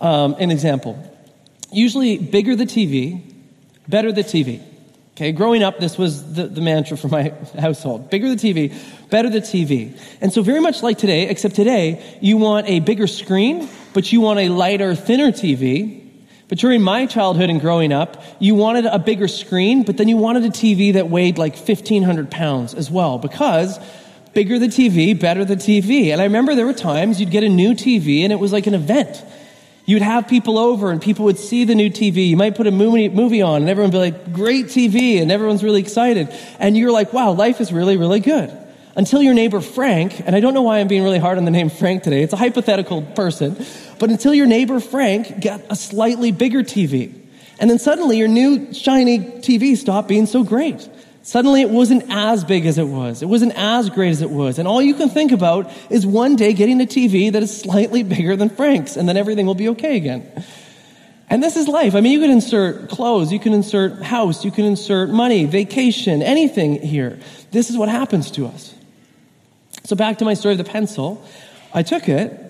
Um, 0.00 0.34
an 0.40 0.50
example. 0.50 0.98
Usually, 1.70 2.18
bigger 2.18 2.56
the 2.56 2.64
TV, 2.64 3.32
better 3.86 4.10
the 4.10 4.24
TV. 4.24 4.60
Okay, 5.12 5.30
growing 5.30 5.62
up, 5.62 5.78
this 5.78 5.96
was 5.96 6.32
the, 6.32 6.48
the 6.48 6.60
mantra 6.60 6.96
for 6.96 7.06
my 7.06 7.32
household. 7.58 8.10
Bigger 8.10 8.28
the 8.28 8.36
TV, 8.36 8.74
better 9.08 9.30
the 9.30 9.40
TV. 9.40 9.96
And 10.20 10.32
so 10.32 10.42
very 10.42 10.60
much 10.60 10.82
like 10.82 10.98
today, 10.98 11.28
except 11.28 11.54
today, 11.54 12.18
you 12.20 12.38
want 12.38 12.68
a 12.68 12.80
bigger 12.80 13.06
screen, 13.06 13.68
but 13.94 14.12
you 14.12 14.20
want 14.20 14.40
a 14.40 14.48
lighter, 14.48 14.96
thinner 14.96 15.30
TV 15.30 16.07
but 16.48 16.58
during 16.58 16.82
my 16.82 17.06
childhood 17.06 17.50
and 17.50 17.60
growing 17.60 17.92
up, 17.92 18.22
you 18.38 18.54
wanted 18.54 18.86
a 18.86 18.98
bigger 18.98 19.28
screen, 19.28 19.82
but 19.82 19.98
then 19.98 20.08
you 20.08 20.16
wanted 20.16 20.44
a 20.44 20.50
TV 20.50 20.94
that 20.94 21.10
weighed 21.10 21.38
like 21.38 21.54
1,500 21.56 22.30
pounds 22.30 22.74
as 22.74 22.90
well, 22.90 23.18
because 23.18 23.78
bigger 24.32 24.58
the 24.58 24.66
TV, 24.66 25.18
better 25.18 25.44
the 25.44 25.56
TV. 25.56 26.12
And 26.12 26.20
I 26.20 26.24
remember 26.24 26.54
there 26.54 26.66
were 26.66 26.72
times 26.72 27.20
you'd 27.20 27.30
get 27.30 27.44
a 27.44 27.48
new 27.48 27.72
TV 27.72 28.22
and 28.22 28.32
it 28.32 28.38
was 28.38 28.52
like 28.52 28.66
an 28.66 28.74
event. 28.74 29.22
You'd 29.84 30.02
have 30.02 30.28
people 30.28 30.58
over 30.58 30.90
and 30.90 31.00
people 31.00 31.24
would 31.24 31.38
see 31.38 31.64
the 31.64 31.74
new 31.74 31.90
TV. 31.90 32.28
You 32.28 32.36
might 32.36 32.54
put 32.56 32.66
a 32.66 32.70
movie, 32.70 33.42
on 33.42 33.62
and 33.62 33.70
everyone 33.70 33.90
would 33.90 33.98
be 33.98 34.10
like, 34.12 34.32
great 34.32 34.66
TV, 34.66 35.20
and 35.20 35.32
everyone's 35.32 35.64
really 35.64 35.80
excited. 35.80 36.28
And 36.58 36.76
you're 36.76 36.92
like, 36.92 37.12
wow, 37.12 37.32
life 37.32 37.60
is 37.60 37.72
really, 37.72 37.96
really 37.96 38.20
good. 38.20 38.54
Until 38.98 39.22
your 39.22 39.32
neighbor 39.32 39.60
Frank, 39.60 40.18
and 40.26 40.34
I 40.34 40.40
don't 40.40 40.54
know 40.54 40.62
why 40.62 40.80
I'm 40.80 40.88
being 40.88 41.04
really 41.04 41.20
hard 41.20 41.38
on 41.38 41.44
the 41.44 41.52
name 41.52 41.70
Frank 41.70 42.02
today, 42.02 42.24
it's 42.24 42.32
a 42.32 42.36
hypothetical 42.36 43.02
person, 43.02 43.56
but 44.00 44.10
until 44.10 44.34
your 44.34 44.46
neighbor 44.46 44.80
Frank 44.80 45.40
got 45.40 45.62
a 45.70 45.76
slightly 45.76 46.32
bigger 46.32 46.64
TV. 46.64 47.14
And 47.60 47.70
then 47.70 47.78
suddenly 47.78 48.18
your 48.18 48.26
new 48.26 48.74
shiny 48.74 49.20
TV 49.20 49.76
stopped 49.76 50.08
being 50.08 50.26
so 50.26 50.42
great. 50.42 50.88
Suddenly 51.22 51.60
it 51.60 51.70
wasn't 51.70 52.06
as 52.08 52.42
big 52.42 52.66
as 52.66 52.76
it 52.76 52.88
was. 52.88 53.22
It 53.22 53.26
wasn't 53.26 53.52
as 53.54 53.88
great 53.88 54.10
as 54.10 54.20
it 54.20 54.30
was. 54.30 54.58
And 54.58 54.66
all 54.66 54.82
you 54.82 54.94
can 54.94 55.10
think 55.10 55.30
about 55.30 55.70
is 55.90 56.04
one 56.04 56.34
day 56.34 56.52
getting 56.52 56.80
a 56.80 56.84
TV 56.84 57.30
that 57.30 57.42
is 57.44 57.56
slightly 57.56 58.02
bigger 58.02 58.34
than 58.34 58.48
Frank's, 58.48 58.96
and 58.96 59.08
then 59.08 59.16
everything 59.16 59.46
will 59.46 59.54
be 59.54 59.68
okay 59.68 59.96
again. 59.96 60.28
And 61.30 61.40
this 61.40 61.56
is 61.56 61.68
life. 61.68 61.94
I 61.94 62.00
mean, 62.00 62.10
you 62.10 62.20
can 62.20 62.32
insert 62.32 62.88
clothes, 62.88 63.32
you 63.32 63.38
can 63.38 63.52
insert 63.52 64.02
house, 64.02 64.44
you 64.44 64.50
can 64.50 64.64
insert 64.64 65.10
money, 65.10 65.44
vacation, 65.44 66.20
anything 66.20 66.82
here. 66.82 67.20
This 67.52 67.70
is 67.70 67.76
what 67.76 67.88
happens 67.88 68.32
to 68.32 68.46
us. 68.48 68.74
So 69.88 69.96
back 69.96 70.18
to 70.18 70.26
my 70.26 70.34
story 70.34 70.52
of 70.52 70.58
the 70.58 70.64
pencil. 70.64 71.24
I 71.72 71.82
took 71.82 72.10
it 72.10 72.44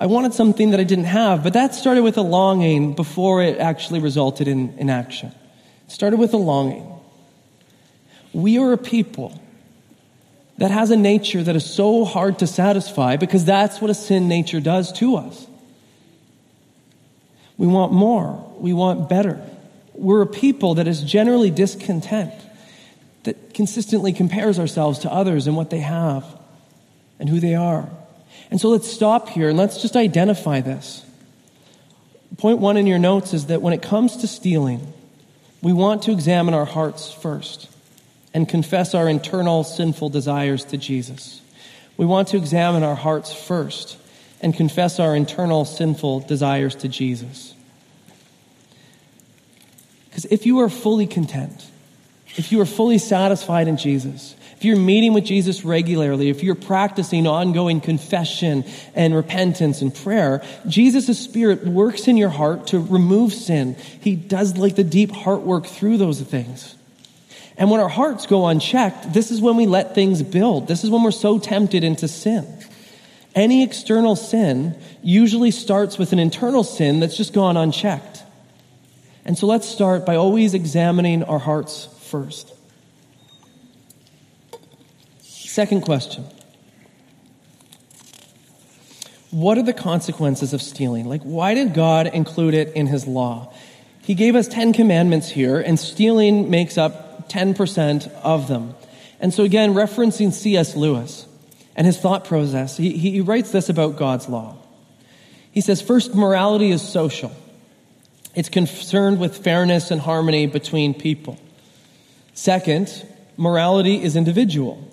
I 0.00 0.06
wanted 0.06 0.32
something 0.32 0.70
that 0.70 0.80
I 0.80 0.84
didn't 0.84 1.06
have, 1.06 1.42
but 1.42 1.52
that 1.54 1.74
started 1.74 2.02
with 2.02 2.16
a 2.16 2.22
longing 2.22 2.94
before 2.94 3.42
it 3.42 3.58
actually 3.58 4.00
resulted 4.00 4.46
in, 4.46 4.78
in 4.78 4.88
action. 4.88 5.32
It 5.86 5.90
started 5.90 6.18
with 6.18 6.32
a 6.34 6.38
longing. 6.38 6.86
We 8.32 8.58
are 8.58 8.72
a 8.72 8.78
people 8.78 9.40
that 10.58 10.70
has 10.70 10.90
a 10.90 10.96
nature 10.96 11.42
that 11.42 11.56
is 11.56 11.68
so 11.68 12.04
hard 12.04 12.38
to 12.38 12.46
satisfy 12.46 13.16
because 13.16 13.44
that's 13.44 13.80
what 13.80 13.90
a 13.90 13.94
sin 13.94 14.28
nature 14.28 14.60
does 14.60 14.92
to 14.94 15.16
us. 15.16 15.46
We 17.56 17.66
want 17.66 17.92
more, 17.92 18.54
we 18.58 18.72
want 18.72 19.08
better. 19.08 19.44
We're 19.94 20.22
a 20.22 20.26
people 20.26 20.76
that 20.76 20.86
is 20.86 21.02
generally 21.02 21.50
discontent, 21.50 22.32
that 23.24 23.52
consistently 23.52 24.12
compares 24.12 24.60
ourselves 24.60 25.00
to 25.00 25.12
others 25.12 25.48
and 25.48 25.56
what 25.56 25.70
they 25.70 25.80
have 25.80 26.37
and 27.18 27.28
who 27.28 27.40
they 27.40 27.54
are. 27.54 27.88
And 28.50 28.60
so 28.60 28.68
let's 28.68 28.90
stop 28.90 29.28
here 29.28 29.48
and 29.48 29.58
let's 29.58 29.82
just 29.82 29.96
identify 29.96 30.60
this. 30.60 31.04
Point 32.36 32.58
one 32.58 32.76
in 32.76 32.86
your 32.86 32.98
notes 32.98 33.34
is 33.34 33.46
that 33.46 33.62
when 33.62 33.72
it 33.72 33.82
comes 33.82 34.18
to 34.18 34.26
stealing, 34.28 34.92
we 35.60 35.72
want 35.72 36.02
to 36.04 36.12
examine 36.12 36.54
our 36.54 36.64
hearts 36.64 37.12
first 37.12 37.68
and 38.32 38.48
confess 38.48 38.94
our 38.94 39.08
internal 39.08 39.64
sinful 39.64 40.10
desires 40.10 40.64
to 40.66 40.76
Jesus. 40.76 41.40
We 41.96 42.06
want 42.06 42.28
to 42.28 42.36
examine 42.36 42.84
our 42.84 42.94
hearts 42.94 43.32
first 43.32 43.98
and 44.40 44.54
confess 44.54 45.00
our 45.00 45.16
internal 45.16 45.64
sinful 45.64 46.20
desires 46.20 46.76
to 46.76 46.88
Jesus. 46.88 47.54
Because 50.08 50.24
if 50.26 50.46
you 50.46 50.60
are 50.60 50.68
fully 50.68 51.06
content, 51.06 51.68
if 52.36 52.52
you 52.52 52.60
are 52.60 52.66
fully 52.66 52.98
satisfied 52.98 53.66
in 53.66 53.76
Jesus, 53.76 54.36
if 54.58 54.64
you're 54.64 54.76
meeting 54.76 55.12
with 55.12 55.24
Jesus 55.24 55.64
regularly, 55.64 56.30
if 56.30 56.42
you're 56.42 56.56
practicing 56.56 57.28
ongoing 57.28 57.80
confession 57.80 58.64
and 58.92 59.14
repentance 59.14 59.82
and 59.82 59.94
prayer, 59.94 60.42
Jesus' 60.66 61.16
Spirit 61.16 61.64
works 61.64 62.08
in 62.08 62.16
your 62.16 62.28
heart 62.28 62.66
to 62.68 62.80
remove 62.80 63.32
sin. 63.32 63.76
He 64.00 64.16
does 64.16 64.56
like 64.56 64.74
the 64.74 64.82
deep 64.82 65.12
heart 65.12 65.42
work 65.42 65.64
through 65.64 65.98
those 65.98 66.20
things. 66.20 66.74
And 67.56 67.70
when 67.70 67.78
our 67.78 67.88
hearts 67.88 68.26
go 68.26 68.48
unchecked, 68.48 69.12
this 69.12 69.30
is 69.30 69.40
when 69.40 69.54
we 69.54 69.66
let 69.66 69.94
things 69.94 70.24
build. 70.24 70.66
This 70.66 70.82
is 70.82 70.90
when 70.90 71.04
we're 71.04 71.12
so 71.12 71.38
tempted 71.38 71.84
into 71.84 72.08
sin. 72.08 72.44
Any 73.36 73.62
external 73.62 74.16
sin 74.16 74.76
usually 75.04 75.52
starts 75.52 75.98
with 75.98 76.12
an 76.12 76.18
internal 76.18 76.64
sin 76.64 76.98
that's 76.98 77.16
just 77.16 77.32
gone 77.32 77.56
unchecked. 77.56 78.24
And 79.24 79.38
so 79.38 79.46
let's 79.46 79.68
start 79.68 80.04
by 80.04 80.16
always 80.16 80.52
examining 80.52 81.22
our 81.22 81.38
hearts 81.38 81.86
first. 82.00 82.57
Second 85.58 85.80
question 85.80 86.24
What 89.32 89.58
are 89.58 89.64
the 89.64 89.72
consequences 89.72 90.52
of 90.52 90.62
stealing? 90.62 91.08
Like, 91.08 91.22
why 91.22 91.54
did 91.54 91.74
God 91.74 92.06
include 92.06 92.54
it 92.54 92.76
in 92.76 92.86
his 92.86 93.08
law? 93.08 93.52
He 94.02 94.14
gave 94.14 94.36
us 94.36 94.46
10 94.46 94.72
commandments 94.72 95.28
here, 95.28 95.58
and 95.58 95.76
stealing 95.76 96.48
makes 96.48 96.78
up 96.78 97.28
10% 97.28 98.08
of 98.22 98.46
them. 98.46 98.76
And 99.18 99.34
so, 99.34 99.42
again, 99.42 99.74
referencing 99.74 100.32
C.S. 100.32 100.76
Lewis 100.76 101.26
and 101.74 101.88
his 101.88 101.98
thought 101.98 102.24
process, 102.24 102.76
he, 102.76 102.96
he 102.96 103.20
writes 103.20 103.50
this 103.50 103.68
about 103.68 103.96
God's 103.96 104.28
law. 104.28 104.58
He 105.50 105.60
says, 105.60 105.82
First, 105.82 106.14
morality 106.14 106.70
is 106.70 106.82
social, 106.82 107.32
it's 108.36 108.48
concerned 108.48 109.18
with 109.18 109.36
fairness 109.38 109.90
and 109.90 110.00
harmony 110.00 110.46
between 110.46 110.94
people. 110.94 111.36
Second, 112.32 113.04
morality 113.36 114.00
is 114.00 114.14
individual, 114.14 114.88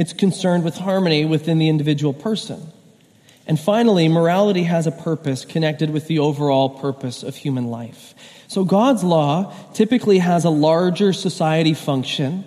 it's 0.00 0.14
concerned 0.14 0.64
with 0.64 0.78
harmony 0.78 1.26
within 1.26 1.58
the 1.58 1.68
individual 1.68 2.14
person. 2.14 2.72
And 3.46 3.60
finally, 3.60 4.08
morality 4.08 4.62
has 4.62 4.86
a 4.86 4.90
purpose 4.90 5.44
connected 5.44 5.90
with 5.90 6.06
the 6.06 6.20
overall 6.20 6.70
purpose 6.70 7.22
of 7.22 7.36
human 7.36 7.66
life. 7.66 8.14
So 8.48 8.64
God's 8.64 9.04
law 9.04 9.54
typically 9.74 10.16
has 10.20 10.46
a 10.46 10.50
larger 10.50 11.12
society 11.12 11.74
function, 11.74 12.44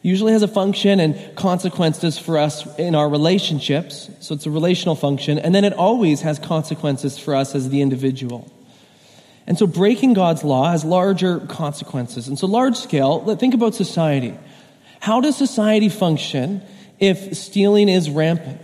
usually 0.00 0.32
has 0.32 0.42
a 0.42 0.48
function 0.48 0.98
and 0.98 1.36
consequences 1.36 2.16
for 2.16 2.38
us 2.38 2.66
in 2.78 2.94
our 2.94 3.10
relationships. 3.10 4.08
So 4.20 4.34
it's 4.34 4.46
a 4.46 4.50
relational 4.50 4.94
function. 4.94 5.38
And 5.38 5.54
then 5.54 5.66
it 5.66 5.74
always 5.74 6.22
has 6.22 6.38
consequences 6.38 7.18
for 7.18 7.34
us 7.34 7.54
as 7.54 7.68
the 7.68 7.82
individual. 7.82 8.50
And 9.46 9.58
so 9.58 9.66
breaking 9.66 10.14
God's 10.14 10.42
law 10.42 10.70
has 10.70 10.86
larger 10.86 11.40
consequences. 11.40 12.28
And 12.28 12.38
so 12.38 12.46
large 12.46 12.76
scale, 12.76 13.36
think 13.36 13.52
about 13.52 13.74
society. 13.74 14.32
How 15.00 15.20
does 15.20 15.36
society 15.36 15.90
function 15.90 16.62
if 16.98 17.36
stealing 17.36 17.88
is 17.88 18.10
rampant? 18.10 18.60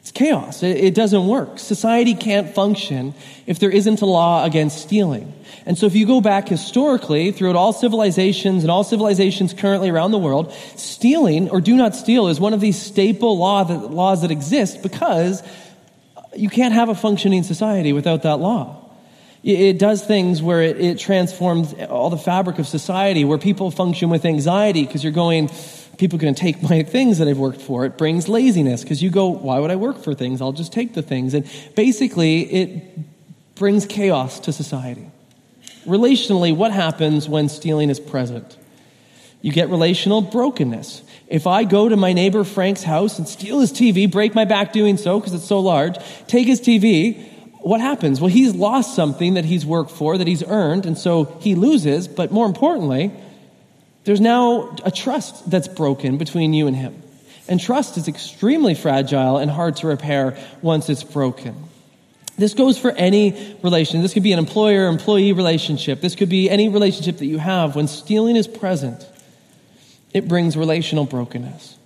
It's 0.00 0.10
chaos. 0.10 0.62
It, 0.62 0.94
doesn't 0.94 1.26
work. 1.26 1.58
Society 1.58 2.14
can't 2.14 2.54
function 2.54 3.14
if 3.46 3.58
there 3.58 3.70
isn't 3.70 4.00
a 4.00 4.06
law 4.06 4.44
against 4.44 4.78
stealing. 4.78 5.34
And 5.66 5.76
so 5.76 5.84
if 5.84 5.94
you 5.94 6.06
go 6.06 6.22
back 6.22 6.48
historically 6.48 7.30
throughout 7.30 7.56
all 7.56 7.74
civilizations 7.74 8.64
and 8.64 8.70
all 8.70 8.84
civilizations 8.84 9.52
currently 9.52 9.90
around 9.90 10.12
the 10.12 10.18
world, 10.18 10.50
stealing 10.76 11.50
or 11.50 11.60
do 11.60 11.76
not 11.76 11.94
steal 11.94 12.28
is 12.28 12.40
one 12.40 12.54
of 12.54 12.60
these 12.60 12.80
staple 12.80 13.36
law 13.36 13.64
that, 13.64 13.90
laws 13.90 14.22
that 14.22 14.30
exist 14.30 14.82
because 14.82 15.42
you 16.34 16.48
can't 16.48 16.72
have 16.72 16.88
a 16.88 16.94
functioning 16.94 17.42
society 17.42 17.92
without 17.92 18.22
that 18.22 18.36
law. 18.36 18.82
It 19.44 19.78
does 19.78 20.02
things 20.02 20.42
where 20.42 20.62
it, 20.62 20.80
it 20.80 20.98
transforms 20.98 21.74
all 21.74 22.10
the 22.10 22.16
fabric 22.16 22.58
of 22.58 22.66
society, 22.66 23.24
where 23.24 23.38
people 23.38 23.70
function 23.70 24.10
with 24.10 24.24
anxiety 24.24 24.84
because 24.84 25.04
you're 25.04 25.12
going, 25.12 25.50
people 25.98 26.18
to 26.18 26.32
take 26.32 26.62
my 26.62 26.82
things 26.84 27.18
that 27.18 27.28
I've 27.28 27.38
worked 27.38 27.60
for. 27.60 27.84
It 27.84 27.98
brings 27.98 28.28
laziness 28.28 28.82
because 28.82 29.02
you 29.02 29.10
go, 29.10 29.26
why 29.26 29.58
would 29.58 29.70
I 29.70 29.76
work 29.76 29.98
for 29.98 30.14
things? 30.14 30.40
I'll 30.40 30.52
just 30.52 30.72
take 30.72 30.94
the 30.94 31.02
things. 31.02 31.34
And 31.34 31.44
basically, 31.74 32.42
it 32.42 32.98
brings 33.56 33.84
chaos 33.84 34.40
to 34.40 34.52
society. 34.52 35.10
Relationally, 35.84 36.54
what 36.54 36.70
happens 36.70 37.28
when 37.28 37.48
stealing 37.48 37.90
is 37.90 37.98
present? 37.98 38.56
You 39.42 39.52
get 39.52 39.68
relational 39.68 40.20
brokenness. 40.20 41.02
If 41.28 41.46
I 41.46 41.64
go 41.64 41.88
to 41.88 41.96
my 41.96 42.12
neighbor 42.12 42.44
Frank's 42.44 42.82
house 42.82 43.18
and 43.18 43.28
steal 43.28 43.60
his 43.60 43.72
TV, 43.72 44.10
break 44.10 44.34
my 44.34 44.44
back 44.44 44.72
doing 44.72 44.96
so 44.96 45.18
because 45.18 45.34
it's 45.34 45.46
so 45.46 45.60
large, 45.60 45.96
take 46.26 46.46
his 46.46 46.60
TV, 46.60 47.24
what 47.60 47.80
happens? 47.80 48.20
Well, 48.20 48.30
he's 48.30 48.54
lost 48.54 48.94
something 48.94 49.34
that 49.34 49.44
he's 49.44 49.66
worked 49.66 49.90
for, 49.90 50.16
that 50.16 50.26
he's 50.26 50.44
earned, 50.44 50.86
and 50.86 50.96
so 50.96 51.24
he 51.40 51.54
loses, 51.54 52.08
but 52.08 52.30
more 52.30 52.46
importantly, 52.46 53.12
there's 54.08 54.22
now 54.22 54.74
a 54.86 54.90
trust 54.90 55.50
that's 55.50 55.68
broken 55.68 56.16
between 56.16 56.54
you 56.54 56.66
and 56.66 56.74
him. 56.74 57.02
And 57.46 57.60
trust 57.60 57.98
is 57.98 58.08
extremely 58.08 58.74
fragile 58.74 59.36
and 59.36 59.50
hard 59.50 59.76
to 59.76 59.86
repair 59.86 60.38
once 60.62 60.88
it's 60.88 61.04
broken. 61.04 61.54
This 62.38 62.54
goes 62.54 62.78
for 62.78 62.90
any 62.92 63.58
relation. 63.62 64.00
This 64.00 64.14
could 64.14 64.22
be 64.22 64.32
an 64.32 64.38
employer 64.38 64.86
employee 64.86 65.34
relationship. 65.34 66.00
This 66.00 66.14
could 66.14 66.30
be 66.30 66.48
any 66.48 66.70
relationship 66.70 67.18
that 67.18 67.26
you 67.26 67.36
have. 67.36 67.76
When 67.76 67.86
stealing 67.86 68.36
is 68.36 68.48
present, 68.48 69.06
it 70.14 70.26
brings 70.26 70.56
relational 70.56 71.04
brokenness. 71.04 71.76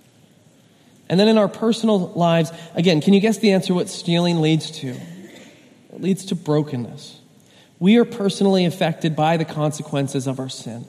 And 1.09 1.19
then 1.19 1.27
in 1.27 1.37
our 1.37 1.49
personal 1.49 2.07
lives, 2.13 2.53
again, 2.73 3.01
can 3.01 3.13
you 3.13 3.19
guess 3.19 3.39
the 3.39 3.51
answer 3.51 3.73
what 3.73 3.89
stealing 3.89 4.39
leads 4.39 4.71
to? 4.79 4.95
It 5.91 5.99
leads 5.99 6.23
to 6.27 6.35
brokenness. 6.35 7.19
We 7.79 7.97
are 7.97 8.05
personally 8.05 8.63
affected 8.63 9.13
by 9.13 9.35
the 9.35 9.43
consequences 9.43 10.25
of 10.25 10.39
our 10.39 10.47
sin. 10.47 10.85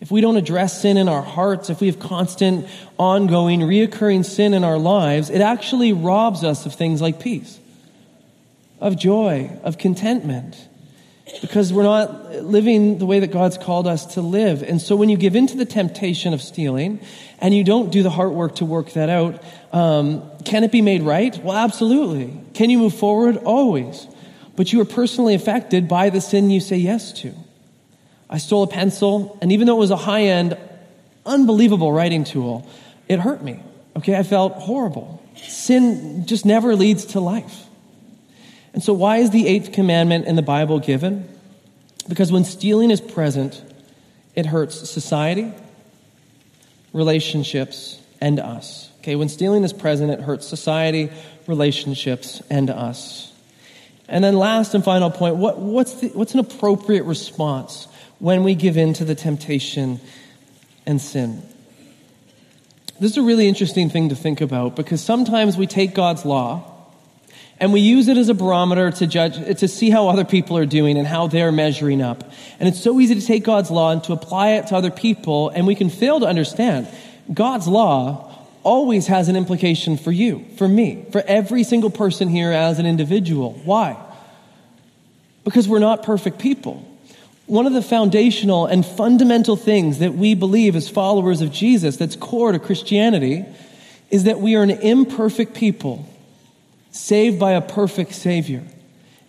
If 0.00 0.10
we 0.10 0.20
don't 0.20 0.36
address 0.36 0.82
sin 0.82 0.98
in 0.98 1.08
our 1.08 1.22
hearts, 1.22 1.70
if 1.70 1.80
we 1.80 1.86
have 1.86 1.98
constant, 1.98 2.66
ongoing, 2.98 3.60
reoccurring 3.60 4.24
sin 4.24 4.52
in 4.52 4.62
our 4.62 4.78
lives, 4.78 5.30
it 5.30 5.40
actually 5.40 5.92
robs 5.92 6.44
us 6.44 6.66
of 6.66 6.74
things 6.74 7.00
like 7.00 7.18
peace, 7.18 7.58
of 8.78 8.98
joy, 8.98 9.50
of 9.64 9.78
contentment, 9.78 10.56
because 11.40 11.72
we're 11.72 11.82
not 11.82 12.30
living 12.44 12.98
the 12.98 13.06
way 13.06 13.20
that 13.20 13.32
God's 13.32 13.56
called 13.56 13.86
us 13.86 14.14
to 14.14 14.20
live. 14.20 14.62
And 14.62 14.80
so 14.80 14.96
when 14.96 15.08
you 15.08 15.16
give 15.16 15.34
in 15.34 15.46
to 15.48 15.56
the 15.56 15.64
temptation 15.64 16.34
of 16.34 16.42
stealing 16.42 17.00
and 17.40 17.54
you 17.54 17.64
don't 17.64 17.90
do 17.90 18.02
the 18.02 18.10
heart 18.10 18.32
work 18.32 18.56
to 18.56 18.64
work 18.64 18.92
that 18.92 19.08
out, 19.08 19.42
um, 19.72 20.22
can 20.44 20.62
it 20.62 20.70
be 20.70 20.82
made 20.82 21.02
right? 21.02 21.36
Well, 21.42 21.56
absolutely. 21.56 22.38
Can 22.54 22.70
you 22.70 22.78
move 22.78 22.94
forward? 22.94 23.38
Always. 23.38 24.06
But 24.56 24.72
you 24.72 24.80
are 24.82 24.86
personally 24.86 25.34
affected 25.34 25.88
by 25.88 26.10
the 26.10 26.20
sin 26.20 26.50
you 26.50 26.60
say 26.60 26.76
yes 26.76 27.12
to. 27.20 27.34
I 28.28 28.38
stole 28.38 28.64
a 28.64 28.66
pencil, 28.66 29.38
and 29.40 29.52
even 29.52 29.66
though 29.66 29.76
it 29.76 29.80
was 29.80 29.90
a 29.90 29.96
high 29.96 30.24
end, 30.24 30.56
unbelievable 31.24 31.92
writing 31.92 32.24
tool, 32.24 32.68
it 33.08 33.20
hurt 33.20 33.42
me. 33.42 33.60
Okay, 33.96 34.16
I 34.16 34.22
felt 34.22 34.54
horrible. 34.54 35.22
Sin 35.36 36.26
just 36.26 36.44
never 36.44 36.74
leads 36.74 37.06
to 37.06 37.20
life. 37.20 37.66
And 38.72 38.82
so, 38.82 38.92
why 38.92 39.18
is 39.18 39.30
the 39.30 39.46
eighth 39.46 39.72
commandment 39.72 40.26
in 40.26 40.36
the 40.36 40.42
Bible 40.42 40.80
given? 40.80 41.28
Because 42.08 42.30
when 42.30 42.44
stealing 42.44 42.90
is 42.90 43.00
present, 43.00 43.62
it 44.34 44.46
hurts 44.46 44.88
society, 44.88 45.52
relationships, 46.92 48.00
and 48.20 48.38
us. 48.38 48.90
Okay, 48.98 49.16
when 49.16 49.28
stealing 49.28 49.64
is 49.64 49.72
present, 49.72 50.10
it 50.10 50.20
hurts 50.20 50.46
society, 50.46 51.10
relationships, 51.46 52.42
and 52.50 52.70
us. 52.70 53.32
And 54.08 54.22
then, 54.22 54.36
last 54.36 54.74
and 54.74 54.84
final 54.84 55.10
point 55.10 55.36
what, 55.36 55.58
what's, 55.58 55.94
the, 55.94 56.08
what's 56.08 56.34
an 56.34 56.40
appropriate 56.40 57.04
response 57.04 57.88
when 58.18 58.44
we 58.44 58.54
give 58.54 58.76
in 58.76 58.92
to 58.94 59.04
the 59.04 59.14
temptation 59.14 60.00
and 60.86 61.00
sin. 61.00 61.42
This 62.98 63.12
is 63.12 63.18
a 63.18 63.22
really 63.22 63.46
interesting 63.46 63.90
thing 63.90 64.08
to 64.08 64.16
think 64.16 64.40
about 64.40 64.74
because 64.74 65.02
sometimes 65.02 65.56
we 65.56 65.66
take 65.66 65.94
God's 65.94 66.24
law 66.24 66.72
and 67.58 67.72
we 67.72 67.80
use 67.80 68.08
it 68.08 68.16
as 68.16 68.28
a 68.28 68.34
barometer 68.34 68.90
to 68.90 69.06
judge, 69.06 69.58
to 69.58 69.68
see 69.68 69.90
how 69.90 70.08
other 70.08 70.24
people 70.24 70.56
are 70.58 70.66
doing 70.66 70.98
and 70.98 71.06
how 71.06 71.26
they're 71.26 71.52
measuring 71.52 72.02
up. 72.02 72.24
And 72.58 72.68
it's 72.68 72.80
so 72.80 73.00
easy 73.00 73.14
to 73.14 73.26
take 73.26 73.44
God's 73.44 73.70
law 73.70 73.92
and 73.92 74.02
to 74.04 74.12
apply 74.12 74.52
it 74.52 74.68
to 74.68 74.76
other 74.76 74.90
people, 74.90 75.48
and 75.50 75.66
we 75.66 75.74
can 75.74 75.88
fail 75.88 76.20
to 76.20 76.26
understand 76.26 76.86
God's 77.32 77.66
law 77.66 78.32
always 78.62 79.06
has 79.06 79.28
an 79.28 79.36
implication 79.36 79.96
for 79.96 80.12
you, 80.12 80.44
for 80.56 80.68
me, 80.68 81.06
for 81.12 81.22
every 81.26 81.62
single 81.64 81.90
person 81.90 82.28
here 82.28 82.50
as 82.52 82.78
an 82.78 82.86
individual. 82.86 83.52
Why? 83.64 83.96
Because 85.44 85.68
we're 85.68 85.78
not 85.78 86.02
perfect 86.02 86.38
people. 86.38 86.86
One 87.46 87.66
of 87.66 87.72
the 87.72 87.82
foundational 87.82 88.66
and 88.66 88.84
fundamental 88.84 89.56
things 89.56 90.00
that 90.00 90.14
we 90.14 90.34
believe 90.34 90.74
as 90.74 90.88
followers 90.88 91.40
of 91.40 91.52
Jesus 91.52 91.96
that's 91.96 92.16
core 92.16 92.50
to 92.50 92.58
Christianity 92.58 93.44
is 94.10 94.24
that 94.24 94.40
we 94.40 94.56
are 94.56 94.62
an 94.62 94.70
imperfect 94.70 95.54
people 95.54 96.08
saved 96.90 97.38
by 97.38 97.52
a 97.52 97.60
perfect 97.60 98.14
Savior. 98.14 98.64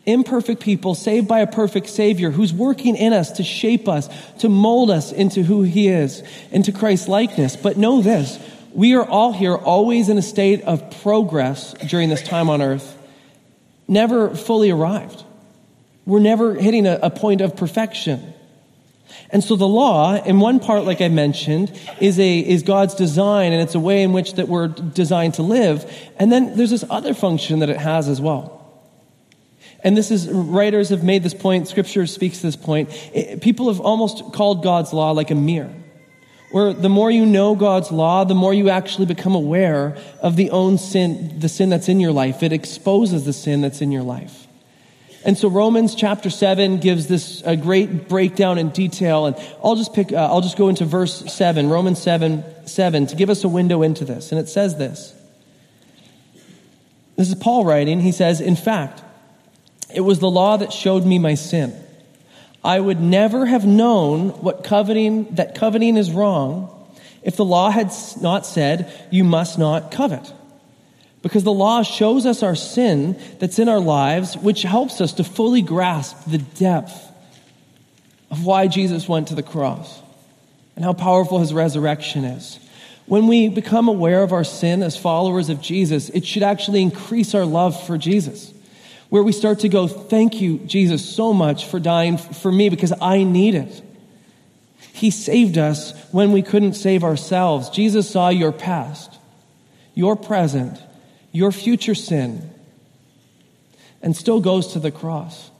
Imperfect 0.05 0.61
people 0.61 0.95
saved 0.95 1.27
by 1.27 1.41
a 1.41 1.47
perfect 1.47 1.87
Savior 1.87 2.31
who's 2.31 2.53
working 2.53 2.95
in 2.95 3.13
us 3.13 3.33
to 3.33 3.43
shape 3.43 3.87
us, 3.87 4.09
to 4.39 4.49
mold 4.49 4.89
us 4.89 5.11
into 5.11 5.43
who 5.43 5.63
He 5.63 5.87
is, 5.87 6.23
into 6.51 6.71
Christ's 6.71 7.07
likeness. 7.07 7.55
But 7.55 7.77
know 7.77 8.01
this 8.01 8.39
we 8.73 8.95
are 8.95 9.05
all 9.05 9.33
here 9.33 9.55
always 9.55 10.07
in 10.09 10.17
a 10.17 10.21
state 10.21 10.61
of 10.63 11.01
progress 11.01 11.73
during 11.87 12.09
this 12.09 12.23
time 12.23 12.49
on 12.49 12.61
earth, 12.61 12.97
never 13.87 14.35
fully 14.35 14.71
arrived. 14.71 15.23
We're 16.07 16.19
never 16.19 16.55
hitting 16.55 16.87
a, 16.87 16.97
a 17.03 17.09
point 17.09 17.41
of 17.41 17.57
perfection. 17.57 18.33
And 19.29 19.43
so 19.43 19.57
the 19.57 19.67
law, 19.67 20.15
in 20.15 20.39
one 20.39 20.61
part, 20.61 20.85
like 20.85 21.01
I 21.01 21.09
mentioned, 21.09 21.77
is 21.99 22.17
a 22.17 22.39
is 22.39 22.63
God's 22.63 22.95
design, 22.95 23.51
and 23.51 23.61
it's 23.61 23.75
a 23.75 23.79
way 23.79 24.03
in 24.03 24.13
which 24.13 24.35
that 24.35 24.47
we're 24.47 24.69
designed 24.69 25.33
to 25.33 25.43
live. 25.43 25.85
And 26.17 26.31
then 26.31 26.55
there's 26.55 26.69
this 26.69 26.85
other 26.89 27.13
function 27.13 27.59
that 27.59 27.69
it 27.69 27.77
has 27.77 28.07
as 28.07 28.21
well. 28.21 28.53
And 29.83 29.97
this 29.97 30.09
is 30.09 30.29
writers 30.29 30.89
have 30.89 31.03
made 31.03 31.23
this 31.23 31.33
point. 31.33 31.67
Scripture 31.67 32.07
speaks 32.07 32.37
to 32.37 32.43
this 32.43 32.55
point. 32.55 32.89
It, 33.13 33.41
people 33.41 33.67
have 33.67 33.81
almost 33.81 34.31
called 34.31 34.63
God's 34.63 34.93
law 34.93 35.11
like 35.11 35.29
a 35.29 35.35
mirror, 35.35 35.73
where 36.51 36.71
the 36.71 36.89
more 36.89 37.11
you 37.11 37.25
know 37.25 37.53
God's 37.53 37.91
law, 37.91 38.23
the 38.23 38.33
more 38.33 38.53
you 38.53 38.69
actually 38.69 39.07
become 39.07 39.35
aware 39.35 39.97
of 40.21 40.37
the 40.37 40.51
own 40.51 40.77
sin, 40.77 41.37
the 41.39 41.49
sin 41.49 41.69
that's 41.69 41.89
in 41.89 41.99
your 41.99 42.13
life. 42.13 42.43
It 42.43 42.53
exposes 42.53 43.25
the 43.25 43.33
sin 43.33 43.59
that's 43.59 43.81
in 43.81 43.91
your 43.91 44.03
life. 44.03 44.46
And 45.27 45.37
so 45.37 45.49
Romans 45.49 45.93
chapter 45.93 46.29
7 46.29 46.77
gives 46.77 47.07
this 47.07 47.43
a 47.45 47.57
great 47.57 48.07
breakdown 48.07 48.57
in 48.57 48.69
detail. 48.69 49.25
And 49.25 49.35
I'll 49.61 49.75
just 49.75 49.93
pick, 49.93 50.13
uh, 50.13 50.15
I'll 50.15 50.39
just 50.39 50.57
go 50.57 50.69
into 50.69 50.85
verse 50.85 51.31
7, 51.33 51.69
Romans 51.69 52.01
7, 52.01 52.45
7, 52.65 53.07
to 53.07 53.15
give 53.17 53.29
us 53.29 53.43
a 53.43 53.49
window 53.49 53.81
into 53.81 54.05
this. 54.05 54.31
And 54.31 54.39
it 54.39 54.47
says 54.47 54.77
this. 54.77 55.13
This 57.17 57.27
is 57.27 57.35
Paul 57.35 57.65
writing. 57.65 57.99
He 57.99 58.13
says, 58.13 58.39
In 58.39 58.55
fact, 58.55 59.03
it 59.93 59.99
was 59.99 60.19
the 60.19 60.31
law 60.31 60.55
that 60.55 60.71
showed 60.71 61.05
me 61.05 61.19
my 61.19 61.35
sin. 61.35 61.75
I 62.63 62.79
would 62.79 63.01
never 63.01 63.45
have 63.45 63.65
known 63.65 64.29
what 64.29 64.63
coveting, 64.63 65.35
that 65.35 65.55
coveting 65.55 65.97
is 65.97 66.09
wrong 66.09 66.73
if 67.21 67.35
the 67.35 67.43
law 67.43 67.69
had 67.69 67.91
not 68.21 68.45
said, 68.45 68.89
you 69.11 69.25
must 69.25 69.59
not 69.59 69.91
covet. 69.91 70.33
Because 71.21 71.43
the 71.43 71.53
law 71.53 71.83
shows 71.83 72.25
us 72.25 72.43
our 72.43 72.55
sin 72.55 73.19
that's 73.39 73.59
in 73.59 73.69
our 73.69 73.79
lives, 73.79 74.37
which 74.37 74.61
helps 74.61 75.01
us 75.01 75.13
to 75.13 75.23
fully 75.23 75.61
grasp 75.61 76.17
the 76.27 76.37
depth 76.37 77.11
of 78.29 78.45
why 78.45 78.67
Jesus 78.67 79.07
went 79.07 79.29
to 79.29 79.35
the 79.35 79.43
cross 79.43 80.01
and 80.75 80.85
how 80.85 80.93
powerful 80.93 81.39
his 81.39 81.53
resurrection 81.53 82.23
is. 82.23 82.59
When 83.07 83.27
we 83.27 83.47
become 83.47 83.87
aware 83.87 84.21
of 84.21 84.33
our 84.33 84.43
sin 84.43 84.83
as 84.83 84.97
followers 84.97 85.49
of 85.49 85.61
Jesus, 85.61 86.09
it 86.09 86.25
should 86.25 86.43
actually 86.43 86.81
increase 86.81 87.33
our 87.33 87.45
love 87.45 87.81
for 87.87 87.97
Jesus. 87.97 88.53
Where 89.09 89.23
we 89.23 89.31
start 89.31 89.59
to 89.59 89.69
go, 89.69 89.87
Thank 89.87 90.41
you, 90.41 90.59
Jesus, 90.59 91.07
so 91.07 91.33
much 91.33 91.65
for 91.65 91.79
dying 91.79 92.17
for 92.17 92.51
me 92.51 92.67
because 92.69 92.93
I 93.01 93.23
need 93.23 93.55
it. 93.55 93.81
He 94.91 95.09
saved 95.09 95.57
us 95.57 95.93
when 96.11 96.31
we 96.31 96.41
couldn't 96.41 96.73
save 96.73 97.03
ourselves. 97.03 97.69
Jesus 97.69 98.09
saw 98.09 98.29
your 98.29 98.51
past, 98.51 99.17
your 99.93 100.15
present, 100.15 100.77
your 101.37 101.51
future 101.51 101.93
sin, 101.93 102.49
and 104.01 104.17
still 104.17 104.39
goes 104.39 104.73
to 104.73 104.79
the 104.79 104.89
cross. 104.89 105.51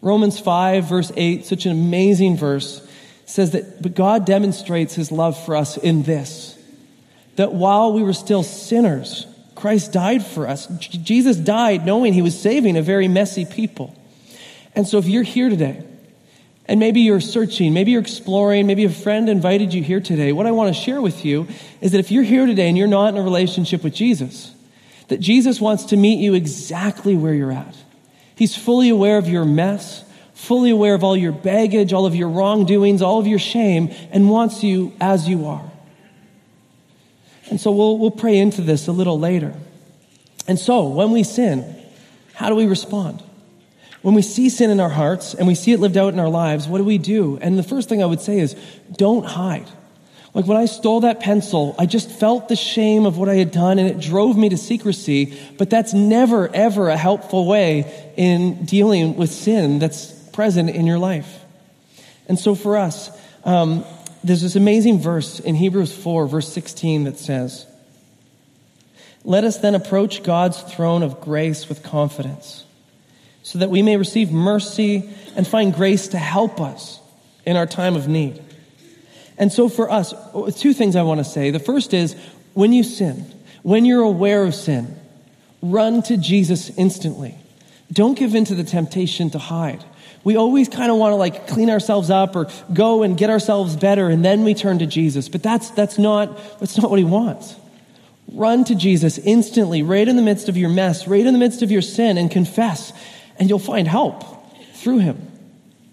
Romans 0.00 0.38
5, 0.38 0.84
verse 0.84 1.10
8, 1.16 1.44
such 1.44 1.66
an 1.66 1.72
amazing 1.72 2.36
verse, 2.36 2.86
says 3.26 3.50
that 3.50 3.82
but 3.82 3.94
God 3.94 4.24
demonstrates 4.24 4.94
his 4.94 5.10
love 5.10 5.42
for 5.44 5.56
us 5.56 5.76
in 5.76 6.04
this 6.04 6.52
that 7.36 7.52
while 7.52 7.92
we 7.92 8.04
were 8.04 8.12
still 8.12 8.44
sinners, 8.44 9.26
Christ 9.56 9.92
died 9.92 10.24
for 10.24 10.46
us. 10.46 10.68
Jesus 10.78 11.36
died 11.36 11.84
knowing 11.84 12.12
he 12.12 12.22
was 12.22 12.40
saving 12.40 12.76
a 12.76 12.82
very 12.82 13.08
messy 13.08 13.44
people. 13.44 13.92
And 14.76 14.86
so 14.86 14.98
if 14.98 15.06
you're 15.06 15.24
here 15.24 15.48
today, 15.48 15.82
and 16.66 16.80
maybe 16.80 17.00
you're 17.00 17.20
searching, 17.20 17.74
maybe 17.74 17.90
you're 17.90 18.00
exploring, 18.00 18.66
maybe 18.66 18.84
a 18.84 18.90
friend 18.90 19.28
invited 19.28 19.74
you 19.74 19.82
here 19.82 20.00
today. 20.00 20.32
What 20.32 20.46
I 20.46 20.52
want 20.52 20.74
to 20.74 20.80
share 20.80 21.02
with 21.02 21.24
you 21.24 21.46
is 21.80 21.92
that 21.92 21.98
if 21.98 22.10
you're 22.10 22.22
here 22.22 22.46
today 22.46 22.68
and 22.68 22.78
you're 22.78 22.86
not 22.86 23.08
in 23.08 23.20
a 23.20 23.22
relationship 23.22 23.84
with 23.84 23.94
Jesus, 23.94 24.54
that 25.08 25.20
Jesus 25.20 25.60
wants 25.60 25.86
to 25.86 25.96
meet 25.96 26.20
you 26.20 26.34
exactly 26.34 27.16
where 27.16 27.34
you're 27.34 27.52
at. 27.52 27.76
He's 28.36 28.56
fully 28.56 28.88
aware 28.88 29.18
of 29.18 29.28
your 29.28 29.44
mess, 29.44 30.04
fully 30.32 30.70
aware 30.70 30.94
of 30.94 31.04
all 31.04 31.16
your 31.16 31.32
baggage, 31.32 31.92
all 31.92 32.06
of 32.06 32.14
your 32.14 32.30
wrongdoings, 32.30 33.02
all 33.02 33.18
of 33.18 33.26
your 33.26 33.38
shame, 33.38 33.92
and 34.10 34.30
wants 34.30 34.64
you 34.64 34.94
as 35.00 35.28
you 35.28 35.46
are. 35.46 35.70
And 37.50 37.60
so 37.60 37.72
we'll, 37.72 37.98
we'll 37.98 38.10
pray 38.10 38.38
into 38.38 38.62
this 38.62 38.88
a 38.88 38.92
little 38.92 39.18
later. 39.18 39.54
And 40.48 40.58
so 40.58 40.88
when 40.88 41.12
we 41.12 41.22
sin, 41.24 41.76
how 42.32 42.48
do 42.48 42.54
we 42.54 42.66
respond? 42.66 43.22
When 44.04 44.12
we 44.14 44.20
see 44.20 44.50
sin 44.50 44.68
in 44.68 44.80
our 44.80 44.90
hearts 44.90 45.32
and 45.32 45.46
we 45.46 45.54
see 45.54 45.72
it 45.72 45.80
lived 45.80 45.96
out 45.96 46.12
in 46.12 46.20
our 46.20 46.28
lives, 46.28 46.68
what 46.68 46.76
do 46.76 46.84
we 46.84 46.98
do? 46.98 47.38
And 47.40 47.56
the 47.56 47.62
first 47.62 47.88
thing 47.88 48.02
I 48.02 48.06
would 48.06 48.20
say 48.20 48.38
is 48.38 48.54
don't 48.92 49.24
hide. 49.24 49.66
Like 50.34 50.44
when 50.44 50.58
I 50.58 50.66
stole 50.66 51.00
that 51.00 51.20
pencil, 51.20 51.74
I 51.78 51.86
just 51.86 52.10
felt 52.10 52.50
the 52.50 52.54
shame 52.54 53.06
of 53.06 53.16
what 53.16 53.30
I 53.30 53.36
had 53.36 53.50
done 53.50 53.78
and 53.78 53.88
it 53.88 53.98
drove 53.98 54.36
me 54.36 54.50
to 54.50 54.58
secrecy, 54.58 55.40
but 55.56 55.70
that's 55.70 55.94
never, 55.94 56.54
ever 56.54 56.90
a 56.90 56.98
helpful 56.98 57.46
way 57.46 58.12
in 58.18 58.66
dealing 58.66 59.16
with 59.16 59.30
sin 59.30 59.78
that's 59.78 60.12
present 60.34 60.68
in 60.68 60.86
your 60.86 60.98
life. 60.98 61.40
And 62.28 62.38
so 62.38 62.54
for 62.54 62.76
us, 62.76 63.10
um, 63.46 63.86
there's 64.22 64.42
this 64.42 64.54
amazing 64.54 65.00
verse 65.00 65.40
in 65.40 65.54
Hebrews 65.54 65.96
4, 65.96 66.26
verse 66.26 66.52
16, 66.52 67.04
that 67.04 67.18
says, 67.18 67.64
Let 69.24 69.44
us 69.44 69.56
then 69.56 69.74
approach 69.74 70.22
God's 70.22 70.60
throne 70.60 71.02
of 71.02 71.22
grace 71.22 71.70
with 71.70 71.82
confidence 71.82 72.64
so 73.44 73.58
that 73.58 73.70
we 73.70 73.82
may 73.82 73.96
receive 73.98 74.32
mercy 74.32 75.08
and 75.36 75.46
find 75.46 75.72
grace 75.72 76.08
to 76.08 76.18
help 76.18 76.60
us 76.60 76.98
in 77.44 77.56
our 77.56 77.66
time 77.66 77.94
of 77.94 78.08
need. 78.08 78.42
And 79.36 79.52
so 79.52 79.68
for 79.68 79.90
us, 79.90 80.14
two 80.58 80.72
things 80.72 80.96
I 80.96 81.02
want 81.02 81.18
to 81.18 81.24
say. 81.24 81.50
The 81.50 81.58
first 81.60 81.92
is 81.92 82.16
when 82.54 82.72
you 82.72 82.82
sin, 82.82 83.30
when 83.62 83.84
you're 83.84 84.02
aware 84.02 84.44
of 84.44 84.54
sin, 84.54 84.98
run 85.60 86.02
to 86.04 86.16
Jesus 86.16 86.70
instantly. 86.78 87.36
Don't 87.92 88.18
give 88.18 88.34
in 88.34 88.46
to 88.46 88.54
the 88.54 88.64
temptation 88.64 89.28
to 89.30 89.38
hide. 89.38 89.84
We 90.24 90.36
always 90.36 90.70
kind 90.70 90.90
of 90.90 90.96
want 90.96 91.12
to 91.12 91.16
like 91.16 91.46
clean 91.46 91.68
ourselves 91.68 92.08
up 92.08 92.34
or 92.34 92.48
go 92.72 93.02
and 93.02 93.14
get 93.14 93.28
ourselves 93.28 93.76
better 93.76 94.08
and 94.08 94.24
then 94.24 94.44
we 94.44 94.54
turn 94.54 94.78
to 94.78 94.86
Jesus. 94.86 95.28
But 95.28 95.42
that's, 95.42 95.68
that's 95.70 95.98
not, 95.98 96.58
that's 96.60 96.78
not 96.78 96.88
what 96.88 96.98
he 96.98 97.04
wants. 97.04 97.56
Run 98.32 98.64
to 98.64 98.74
Jesus 98.74 99.18
instantly, 99.18 99.82
right 99.82 100.08
in 100.08 100.16
the 100.16 100.22
midst 100.22 100.48
of 100.48 100.56
your 100.56 100.70
mess, 100.70 101.06
right 101.06 101.26
in 101.26 101.34
the 101.34 101.38
midst 101.38 101.60
of 101.60 101.70
your 101.70 101.82
sin 101.82 102.16
and 102.16 102.30
confess 102.30 102.94
and 103.38 103.48
you'll 103.48 103.58
find 103.58 103.88
help 103.88 104.24
through 104.74 104.98
him. 104.98 105.30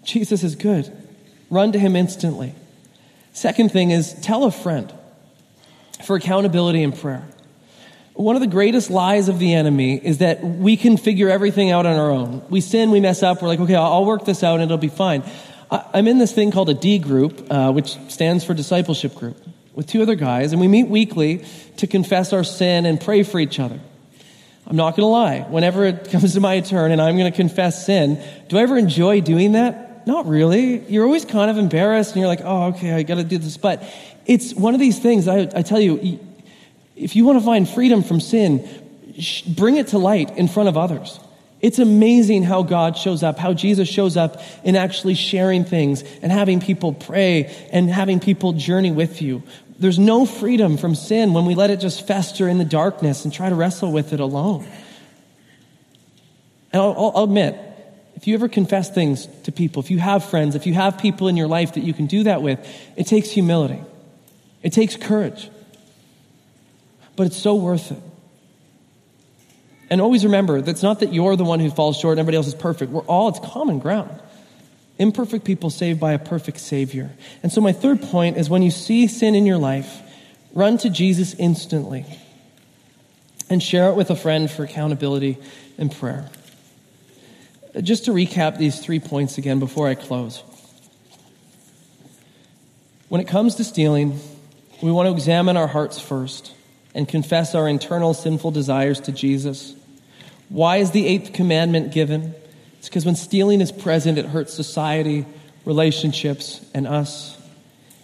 Jesus 0.04 0.42
is 0.42 0.56
good. 0.56 0.90
Run 1.50 1.72
to 1.72 1.78
him 1.78 1.96
instantly. 1.96 2.54
Second 3.32 3.72
thing 3.72 3.90
is 3.90 4.14
tell 4.20 4.44
a 4.44 4.50
friend 4.50 4.92
for 6.04 6.16
accountability 6.16 6.82
and 6.82 6.96
prayer. 6.96 7.26
One 8.14 8.36
of 8.36 8.42
the 8.42 8.48
greatest 8.48 8.90
lies 8.90 9.28
of 9.28 9.38
the 9.38 9.54
enemy 9.54 9.96
is 9.96 10.18
that 10.18 10.44
we 10.44 10.76
can 10.76 10.96
figure 10.96 11.30
everything 11.30 11.70
out 11.70 11.86
on 11.86 11.96
our 11.96 12.10
own. 12.10 12.44
We 12.50 12.60
sin, 12.60 12.90
we 12.90 13.00
mess 13.00 13.22
up, 13.22 13.40
we're 13.40 13.48
like, 13.48 13.60
okay, 13.60 13.74
I'll 13.74 14.04
work 14.04 14.26
this 14.26 14.42
out 14.42 14.54
and 14.54 14.64
it'll 14.64 14.76
be 14.76 14.88
fine. 14.88 15.22
I'm 15.70 16.06
in 16.06 16.18
this 16.18 16.32
thing 16.32 16.50
called 16.50 16.68
a 16.68 16.74
D 16.74 16.98
group, 16.98 17.46
uh, 17.50 17.72
which 17.72 17.96
stands 18.08 18.44
for 18.44 18.52
discipleship 18.52 19.14
group, 19.14 19.38
with 19.74 19.86
two 19.86 20.02
other 20.02 20.14
guys, 20.14 20.52
and 20.52 20.60
we 20.60 20.68
meet 20.68 20.88
weekly 20.88 21.42
to 21.78 21.86
confess 21.86 22.34
our 22.34 22.44
sin 22.44 22.84
and 22.84 23.00
pray 23.00 23.22
for 23.22 23.40
each 23.40 23.58
other. 23.58 23.80
I'm 24.72 24.76
not 24.76 24.96
going 24.96 25.02
to 25.04 25.08
lie. 25.08 25.40
Whenever 25.40 25.84
it 25.84 26.08
comes 26.10 26.32
to 26.32 26.40
my 26.40 26.60
turn 26.60 26.92
and 26.92 27.02
I'm 27.02 27.18
going 27.18 27.30
to 27.30 27.36
confess 27.36 27.84
sin, 27.84 28.18
do 28.48 28.56
I 28.56 28.62
ever 28.62 28.78
enjoy 28.78 29.20
doing 29.20 29.52
that? 29.52 30.06
Not 30.06 30.26
really. 30.26 30.78
You're 30.90 31.04
always 31.04 31.26
kind 31.26 31.50
of 31.50 31.58
embarrassed 31.58 32.12
and 32.12 32.20
you're 32.20 32.28
like, 32.28 32.40
oh, 32.42 32.68
okay, 32.68 32.94
I 32.94 33.02
got 33.02 33.16
to 33.16 33.24
do 33.24 33.36
this. 33.36 33.58
But 33.58 33.84
it's 34.24 34.54
one 34.54 34.72
of 34.72 34.80
these 34.80 34.98
things, 34.98 35.28
I, 35.28 35.40
I 35.54 35.60
tell 35.60 35.78
you, 35.78 36.18
if 36.96 37.14
you 37.14 37.26
want 37.26 37.38
to 37.38 37.44
find 37.44 37.68
freedom 37.68 38.02
from 38.02 38.18
sin, 38.18 38.66
bring 39.46 39.76
it 39.76 39.88
to 39.88 39.98
light 39.98 40.38
in 40.38 40.48
front 40.48 40.70
of 40.70 40.78
others. 40.78 41.20
It's 41.60 41.78
amazing 41.78 42.42
how 42.42 42.62
God 42.62 42.96
shows 42.96 43.22
up, 43.22 43.38
how 43.38 43.52
Jesus 43.52 43.88
shows 43.88 44.16
up 44.16 44.42
in 44.64 44.74
actually 44.74 45.14
sharing 45.14 45.64
things 45.64 46.02
and 46.22 46.32
having 46.32 46.60
people 46.60 46.94
pray 46.94 47.54
and 47.70 47.90
having 47.90 48.20
people 48.20 48.54
journey 48.54 48.90
with 48.90 49.20
you. 49.20 49.42
There's 49.82 49.98
no 49.98 50.26
freedom 50.26 50.76
from 50.76 50.94
sin 50.94 51.32
when 51.32 51.44
we 51.44 51.56
let 51.56 51.70
it 51.70 51.80
just 51.80 52.06
fester 52.06 52.48
in 52.48 52.58
the 52.58 52.64
darkness 52.64 53.24
and 53.24 53.34
try 53.34 53.48
to 53.48 53.54
wrestle 53.56 53.90
with 53.90 54.12
it 54.12 54.20
alone. 54.20 54.64
And 56.72 56.80
I'll, 56.80 57.12
I'll 57.16 57.24
admit, 57.24 57.58
if 58.14 58.28
you 58.28 58.34
ever 58.34 58.48
confess 58.48 58.94
things 58.94 59.26
to 59.42 59.50
people, 59.50 59.82
if 59.82 59.90
you 59.90 59.98
have 59.98 60.24
friends, 60.24 60.54
if 60.54 60.68
you 60.68 60.74
have 60.74 60.98
people 60.98 61.26
in 61.26 61.36
your 61.36 61.48
life 61.48 61.74
that 61.74 61.82
you 61.82 61.92
can 61.92 62.06
do 62.06 62.22
that 62.22 62.42
with, 62.42 62.64
it 62.96 63.08
takes 63.08 63.30
humility. 63.30 63.82
It 64.62 64.72
takes 64.72 64.94
courage. 64.94 65.50
But 67.16 67.26
it's 67.26 67.36
so 67.36 67.56
worth 67.56 67.90
it. 67.90 67.98
And 69.90 70.00
always 70.00 70.24
remember 70.24 70.60
that's 70.60 70.84
not 70.84 71.00
that 71.00 71.12
you're 71.12 71.34
the 71.34 71.44
one 71.44 71.58
who 71.58 71.70
falls 71.70 71.98
short 71.98 72.12
and 72.12 72.20
everybody 72.20 72.36
else 72.36 72.46
is 72.46 72.54
perfect. 72.54 72.92
We're 72.92 73.02
all, 73.02 73.30
it's 73.30 73.40
common 73.40 73.80
ground. 73.80 74.16
Imperfect 75.02 75.44
people 75.44 75.68
saved 75.68 75.98
by 75.98 76.12
a 76.12 76.18
perfect 76.18 76.60
Savior. 76.60 77.10
And 77.42 77.50
so, 77.50 77.60
my 77.60 77.72
third 77.72 78.00
point 78.02 78.36
is 78.36 78.48
when 78.48 78.62
you 78.62 78.70
see 78.70 79.08
sin 79.08 79.34
in 79.34 79.46
your 79.46 79.58
life, 79.58 80.00
run 80.54 80.78
to 80.78 80.88
Jesus 80.88 81.34
instantly 81.34 82.06
and 83.50 83.60
share 83.60 83.88
it 83.88 83.96
with 83.96 84.10
a 84.10 84.14
friend 84.14 84.48
for 84.48 84.62
accountability 84.62 85.38
and 85.76 85.90
prayer. 85.90 86.30
Just 87.80 88.04
to 88.04 88.12
recap 88.12 88.58
these 88.58 88.78
three 88.78 89.00
points 89.00 89.38
again 89.38 89.58
before 89.58 89.88
I 89.88 89.96
close. 89.96 90.44
When 93.08 93.20
it 93.20 93.26
comes 93.26 93.56
to 93.56 93.64
stealing, 93.64 94.20
we 94.80 94.92
want 94.92 95.08
to 95.08 95.12
examine 95.12 95.56
our 95.56 95.66
hearts 95.66 95.98
first 96.00 96.54
and 96.94 97.08
confess 97.08 97.56
our 97.56 97.68
internal 97.68 98.14
sinful 98.14 98.52
desires 98.52 99.00
to 99.00 99.10
Jesus. 99.10 99.74
Why 100.48 100.76
is 100.76 100.92
the 100.92 101.08
eighth 101.08 101.32
commandment 101.32 101.90
given? 101.90 102.36
It's 102.82 102.88
because 102.88 103.06
when 103.06 103.14
stealing 103.14 103.60
is 103.60 103.70
present, 103.70 104.18
it 104.18 104.26
hurts 104.26 104.52
society, 104.52 105.24
relationships, 105.64 106.60
and 106.74 106.88
us. 106.88 107.40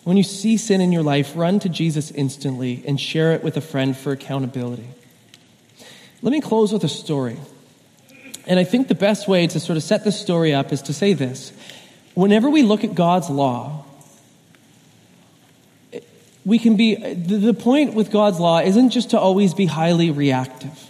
When 0.05 0.17
you 0.17 0.23
see 0.23 0.57
sin 0.57 0.81
in 0.81 0.93
your 0.93 1.03
life, 1.03 1.33
run 1.35 1.59
to 1.59 1.69
Jesus 1.69 2.13
instantly 2.13 2.85
and 2.87 3.01
share 3.01 3.33
it 3.33 3.43
with 3.43 3.57
a 3.57 3.61
friend 3.61 3.97
for 3.97 4.13
accountability. 4.13 4.87
Let 6.23 6.31
me 6.31 6.41
close 6.41 6.73
with 6.73 6.85
a 6.85 6.89
story. 6.89 7.39
And 8.47 8.61
I 8.61 8.63
think 8.63 8.87
the 8.87 8.95
best 8.95 9.27
way 9.27 9.49
to 9.49 9.59
sort 9.59 9.77
of 9.77 9.83
set 9.83 10.05
this 10.05 10.17
story 10.17 10.55
up 10.55 10.73
is 10.73 10.83
to 10.83 10.93
say 10.93 11.13
this. 11.13 11.53
Whenever 12.15 12.49
we 12.49 12.63
look 12.63 12.85
at 12.85 12.95
God's 12.95 13.29
law, 13.29 13.85
we 16.45 16.61
can 16.61 16.77
be, 16.77 16.95
the 16.95 17.53
point 17.53 17.95
with 17.95 18.13
God's 18.13 18.39
law 18.39 18.61
isn't 18.61 18.91
just 18.91 19.11
to 19.11 19.19
always 19.19 19.55
be 19.55 19.67
highly 19.67 20.13
reactive. 20.13 20.88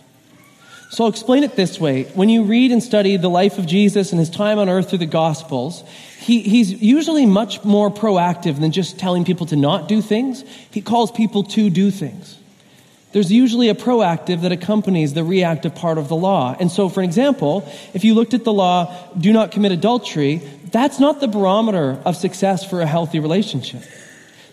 So 0.90 1.05
I'll 1.05 1.11
explain 1.11 1.44
it 1.44 1.55
this 1.55 1.79
way. 1.79 2.05
When 2.14 2.31
you 2.31 2.44
read 2.44 2.72
and 2.72 2.83
study 2.83 3.16
the 3.18 3.29
life 3.29 3.59
of 3.59 3.66
Jesus 3.66 4.11
and 4.11 4.18
his 4.18 4.31
time 4.31 4.59
on 4.59 4.70
earth 4.70 4.88
through 4.88 4.98
the 4.98 5.07
Gospels, 5.07 5.85
he, 6.18 6.40
he's 6.40 6.72
usually 6.72 7.27
much 7.27 7.62
more 7.62 7.90
proactive 7.90 8.59
than 8.59 8.72
just 8.72 8.98
telling 8.98 9.24
people 9.24 9.46
to 9.46 9.57
not 9.57 9.87
do 9.87 10.01
things. 10.01 10.44
He 10.70 10.81
calls 10.81 11.11
people 11.11 11.44
to 11.44 11.68
do 11.68 11.90
things. 11.90 12.38
There's 13.12 13.31
usually 13.31 13.68
a 13.68 13.74
proactive 13.74 14.42
that 14.42 14.53
accompanies 14.53 15.14
the 15.14 15.24
reactive 15.24 15.74
part 15.74 15.98
of 15.98 16.09
the 16.09 16.16
law. 16.16 16.57
And 16.59 16.70
so, 16.70 16.88
for 16.88 17.03
example, 17.03 17.70
if 17.94 18.05
you 18.05 18.14
looked 18.14 18.35
at 18.35 18.44
the 18.44 18.53
law, 18.53 18.94
do 19.18 19.33
not 19.33 19.51
commit 19.51 19.72
adultery, 19.72 20.37
that's 20.70 20.98
not 20.98 21.20
the 21.20 21.29
barometer 21.29 22.01
of 22.05 22.16
success 22.16 22.68
for 22.68 22.81
a 22.81 22.87
healthy 22.87 23.20
relationship. 23.20 23.83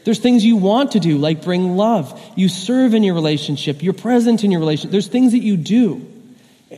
There's 0.06 0.20
things 0.20 0.46
you 0.46 0.56
want 0.56 0.92
to 0.92 1.00
do, 1.00 1.18
like 1.18 1.44
bring 1.44 1.76
love. 1.76 2.22
You 2.36 2.48
serve 2.48 2.94
in 2.94 3.04
your 3.04 3.16
relationship. 3.16 3.82
You're 3.82 3.94
present 3.94 4.44
in 4.44 4.52
your 4.52 4.60
relationship. 4.60 4.92
There's 4.92 5.08
things 5.08 5.32
that 5.32 5.40
you 5.40 5.58
do. 5.58 6.15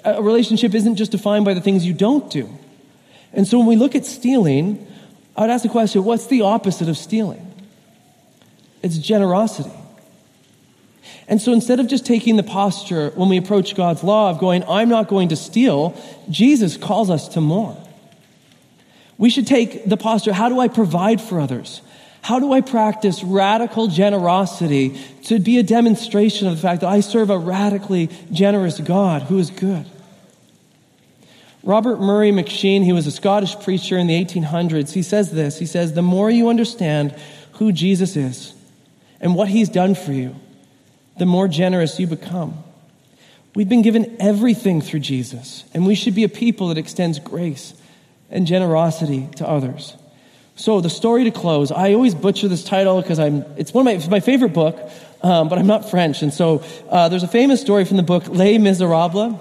A 0.03 0.21
relationship 0.21 0.75
isn't 0.75 0.95
just 0.95 1.11
defined 1.11 1.45
by 1.45 1.53
the 1.53 1.61
things 1.61 1.85
you 1.85 1.93
don't 1.93 2.29
do. 2.29 2.49
And 3.33 3.47
so 3.47 3.57
when 3.57 3.67
we 3.67 3.75
look 3.75 3.95
at 3.95 4.05
stealing, 4.05 4.85
I 5.35 5.41
would 5.41 5.49
ask 5.49 5.63
the 5.63 5.69
question 5.69 6.03
what's 6.03 6.27
the 6.27 6.41
opposite 6.41 6.89
of 6.89 6.97
stealing? 6.97 7.43
It's 8.81 8.97
generosity. 8.97 9.71
And 11.27 11.41
so 11.41 11.51
instead 11.51 11.79
of 11.79 11.87
just 11.87 12.05
taking 12.05 12.37
the 12.37 12.43
posture 12.43 13.11
when 13.15 13.27
we 13.29 13.37
approach 13.37 13.75
God's 13.75 14.03
law 14.03 14.29
of 14.29 14.39
going, 14.39 14.63
I'm 14.63 14.87
not 14.87 15.07
going 15.07 15.29
to 15.29 15.35
steal, 15.35 15.99
Jesus 16.29 16.77
calls 16.77 17.09
us 17.09 17.27
to 17.29 17.41
more. 17.41 17.77
We 19.17 19.29
should 19.29 19.47
take 19.47 19.85
the 19.85 19.97
posture, 19.97 20.31
how 20.31 20.47
do 20.47 20.59
I 20.59 20.67
provide 20.67 21.19
for 21.19 21.39
others? 21.39 21.81
How 22.21 22.39
do 22.39 22.51
I 22.53 22.61
practice 22.61 23.23
radical 23.23 23.87
generosity 23.87 24.99
to 25.25 25.39
be 25.39 25.59
a 25.59 25.63
demonstration 25.63 26.47
of 26.47 26.55
the 26.55 26.61
fact 26.61 26.81
that 26.81 26.89
I 26.89 26.99
serve 26.99 27.29
a 27.29 27.37
radically 27.37 28.09
generous 28.31 28.79
God 28.79 29.23
who 29.23 29.37
is 29.39 29.49
good? 29.49 29.85
Robert 31.63 31.99
Murray 31.99 32.31
M'Cheyne, 32.31 32.83
he 32.83 32.93
was 32.93 33.07
a 33.07 33.11
Scottish 33.11 33.59
preacher 33.59 33.97
in 33.97 34.07
the 34.07 34.23
1800s, 34.23 34.93
he 34.93 35.01
says 35.01 35.31
this. 35.31 35.59
He 35.59 35.65
says, 35.65 35.93
The 35.93 36.01
more 36.01 36.29
you 36.29 36.49
understand 36.49 37.13
who 37.53 37.71
Jesus 37.71 38.15
is 38.15 38.53
and 39.19 39.35
what 39.35 39.49
he's 39.49 39.67
done 39.67 39.95
for 39.95 40.13
you, 40.13 40.35
the 41.17 41.25
more 41.25 41.47
generous 41.47 41.99
you 41.99 42.07
become. 42.07 42.63
We've 43.55 43.67
been 43.67 43.81
given 43.81 44.15
everything 44.19 44.81
through 44.81 44.99
Jesus, 44.99 45.63
and 45.73 45.85
we 45.85 45.95
should 45.95 46.13
be 46.15 46.23
a 46.23 46.29
people 46.29 46.67
that 46.67 46.77
extends 46.77 47.19
grace 47.19 47.73
and 48.29 48.45
generosity 48.45 49.27
to 49.37 49.47
others. 49.47 49.95
So, 50.57 50.81
the 50.81 50.89
story 50.89 51.23
to 51.25 51.31
close. 51.31 51.71
I 51.71 51.93
always 51.93 52.15
butcher 52.15 52.47
this 52.47 52.63
title 52.63 52.99
because 53.01 53.19
I'm. 53.19 53.45
It's 53.57 53.73
one 53.73 53.87
of 53.87 54.09
my, 54.09 54.17
my 54.17 54.19
favorite 54.19 54.53
book, 54.53 54.77
um, 55.21 55.49
but 55.49 55.59
I'm 55.59 55.67
not 55.67 55.89
French, 55.89 56.23
and 56.23 56.33
so 56.33 56.63
uh, 56.89 57.09
there's 57.09 57.23
a 57.23 57.27
famous 57.27 57.61
story 57.61 57.85
from 57.85 57.97
the 57.97 58.03
book 58.03 58.27
Les 58.27 58.57
Miserables. 58.57 59.39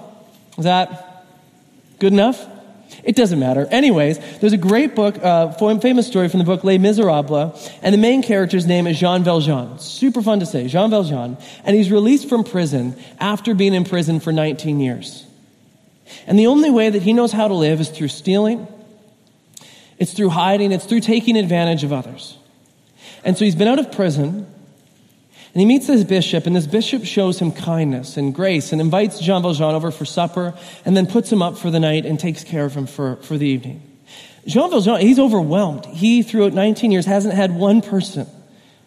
Is 0.59 0.63
that 0.65 1.25
good 1.99 2.13
enough? 2.13 2.45
It 3.03 3.15
doesn't 3.15 3.39
matter. 3.39 3.65
Anyways, 3.65 4.19
there's 4.39 4.53
a 4.53 4.57
great 4.57 4.95
book, 4.95 5.17
uh, 5.17 5.51
famous 5.79 6.07
story 6.07 6.29
from 6.29 6.37
the 6.37 6.45
book 6.45 6.63
Les 6.63 6.77
Miserables, 6.77 7.69
and 7.81 7.93
the 7.93 7.97
main 7.97 8.21
character's 8.21 8.67
name 8.67 8.85
is 8.85 8.99
Jean 8.99 9.23
Valjean. 9.23 9.79
Super 9.79 10.21
fun 10.21 10.39
to 10.39 10.45
say, 10.45 10.67
Jean 10.67 10.89
Valjean. 10.89 11.37
And 11.63 11.75
he's 11.75 11.91
released 11.91 12.29
from 12.29 12.43
prison 12.43 12.95
after 13.19 13.55
being 13.55 13.73
in 13.73 13.85
prison 13.85 14.19
for 14.19 14.31
19 14.31 14.79
years. 14.79 15.25
And 16.27 16.37
the 16.37 16.47
only 16.47 16.69
way 16.69 16.89
that 16.89 17.01
he 17.01 17.13
knows 17.13 17.31
how 17.31 17.47
to 17.47 17.53
live 17.53 17.81
is 17.81 17.89
through 17.89 18.09
stealing, 18.09 18.67
it's 19.97 20.13
through 20.13 20.29
hiding, 20.29 20.71
it's 20.71 20.85
through 20.85 21.01
taking 21.01 21.37
advantage 21.37 21.83
of 21.83 21.91
others. 21.91 22.37
And 23.23 23.37
so 23.37 23.45
he's 23.45 23.55
been 23.55 23.67
out 23.67 23.79
of 23.79 23.91
prison, 23.91 24.45
and 25.53 25.61
he 25.61 25.65
meets 25.65 25.87
this 25.87 26.03
bishop, 26.03 26.45
and 26.45 26.55
this 26.55 26.67
bishop 26.67 27.03
shows 27.03 27.39
him 27.39 27.51
kindness 27.51 28.15
and 28.15 28.33
grace 28.33 28.71
and 28.71 28.79
invites 28.79 29.19
Jean 29.19 29.41
Valjean 29.41 29.73
over 29.73 29.91
for 29.91 30.05
supper 30.05 30.53
and 30.85 30.95
then 30.95 31.07
puts 31.07 31.31
him 31.31 31.41
up 31.41 31.57
for 31.57 31.71
the 31.71 31.79
night 31.79 32.05
and 32.05 32.19
takes 32.19 32.43
care 32.43 32.65
of 32.65 32.75
him 32.75 32.85
for, 32.85 33.15
for 33.17 33.37
the 33.37 33.47
evening. 33.47 33.81
Jean 34.45 34.69
Valjean, 34.69 35.01
he's 35.01 35.19
overwhelmed. 35.19 35.85
He, 35.87 36.23
throughout 36.23 36.53
19 36.53 36.91
years, 36.91 37.05
hasn't 37.05 37.33
had 37.33 37.55
one 37.55 37.81
person 37.81 38.27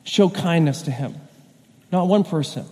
show 0.05 0.31
kindness 0.31 0.83
to 0.83 0.90
him. 0.90 1.14
Not 1.92 2.09
one 2.09 2.25
person. 2.25 2.66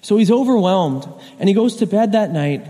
So 0.00 0.16
he's 0.16 0.30
overwhelmed, 0.30 1.06
and 1.38 1.48
he 1.48 1.54
goes 1.54 1.76
to 1.76 1.86
bed 1.86 2.12
that 2.12 2.30
night. 2.30 2.66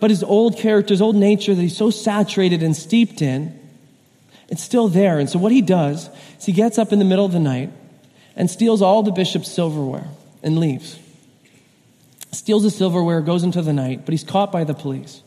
But 0.00 0.10
his 0.10 0.22
old 0.22 0.58
character, 0.58 0.94
his 0.94 1.02
old 1.02 1.16
nature 1.16 1.54
that 1.54 1.60
he's 1.60 1.76
so 1.76 1.90
saturated 1.90 2.62
and 2.62 2.76
steeped 2.76 3.22
in, 3.22 3.58
it's 4.48 4.62
still 4.62 4.88
there. 4.88 5.18
And 5.18 5.28
so 5.28 5.38
what 5.38 5.52
he 5.52 5.60
does 5.60 6.08
is 6.38 6.44
he 6.44 6.52
gets 6.52 6.78
up 6.78 6.92
in 6.92 6.98
the 6.98 7.04
middle 7.04 7.24
of 7.24 7.32
the 7.32 7.40
night 7.40 7.70
and 8.36 8.50
steals 8.50 8.80
all 8.82 9.02
the 9.02 9.12
bishop's 9.12 9.50
silverware 9.50 10.08
and 10.42 10.58
leaves. 10.58 10.98
Steals 12.32 12.62
the 12.62 12.70
silverware, 12.70 13.20
goes 13.20 13.42
into 13.42 13.62
the 13.62 13.72
night, 13.72 14.04
but 14.04 14.12
he's 14.12 14.24
caught 14.24 14.52
by 14.52 14.64
the 14.64 14.74
police. 14.74 15.22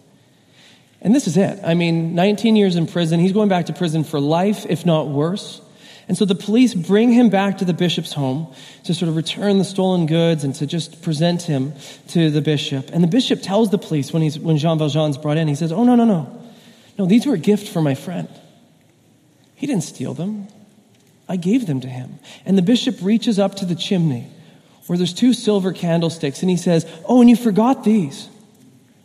And 1.01 1.15
this 1.15 1.27
is 1.27 1.35
it. 1.35 1.59
I 1.63 1.73
mean, 1.73 2.13
19 2.13 2.55
years 2.55 2.75
in 2.75 2.85
prison. 2.85 3.19
He's 3.19 3.33
going 3.33 3.49
back 3.49 3.65
to 3.67 3.73
prison 3.73 4.03
for 4.03 4.19
life, 4.19 4.65
if 4.69 4.85
not 4.85 5.07
worse. 5.07 5.61
And 6.07 6.17
so 6.17 6.25
the 6.25 6.35
police 6.35 6.73
bring 6.73 7.11
him 7.11 7.29
back 7.29 7.59
to 7.59 7.65
the 7.65 7.73
bishop's 7.73 8.13
home 8.13 8.53
to 8.85 8.93
sort 8.93 9.09
of 9.09 9.15
return 9.15 9.59
the 9.59 9.63
stolen 9.63 10.07
goods 10.07 10.43
and 10.43 10.53
to 10.55 10.65
just 10.65 11.01
present 11.01 11.43
him 11.43 11.73
to 12.09 12.29
the 12.29 12.41
bishop. 12.41 12.89
And 12.91 13.03
the 13.03 13.07
bishop 13.07 13.41
tells 13.41 13.69
the 13.69 13.77
police 13.77 14.11
when, 14.11 14.21
he's, 14.21 14.37
when 14.37 14.57
Jean 14.57 14.77
Valjean's 14.77 15.17
brought 15.17 15.37
in, 15.37 15.47
he 15.47 15.55
says, 15.55 15.71
Oh, 15.71 15.83
no, 15.83 15.95
no, 15.95 16.05
no. 16.05 16.37
No, 16.97 17.05
these 17.05 17.25
were 17.25 17.35
a 17.35 17.39
gift 17.39 17.67
for 17.67 17.81
my 17.81 17.95
friend. 17.95 18.27
He 19.55 19.67
didn't 19.67 19.83
steal 19.83 20.13
them. 20.13 20.47
I 21.29 21.37
gave 21.37 21.67
them 21.67 21.81
to 21.81 21.87
him. 21.87 22.19
And 22.45 22.57
the 22.57 22.61
bishop 22.61 22.97
reaches 23.01 23.39
up 23.39 23.55
to 23.55 23.65
the 23.65 23.75
chimney 23.75 24.27
where 24.87 24.97
there's 24.97 25.13
two 25.13 25.33
silver 25.33 25.71
candlesticks 25.71 26.41
and 26.41 26.49
he 26.49 26.57
says, 26.57 26.85
Oh, 27.05 27.21
and 27.21 27.29
you 27.29 27.35
forgot 27.35 27.83
these. 27.83 28.27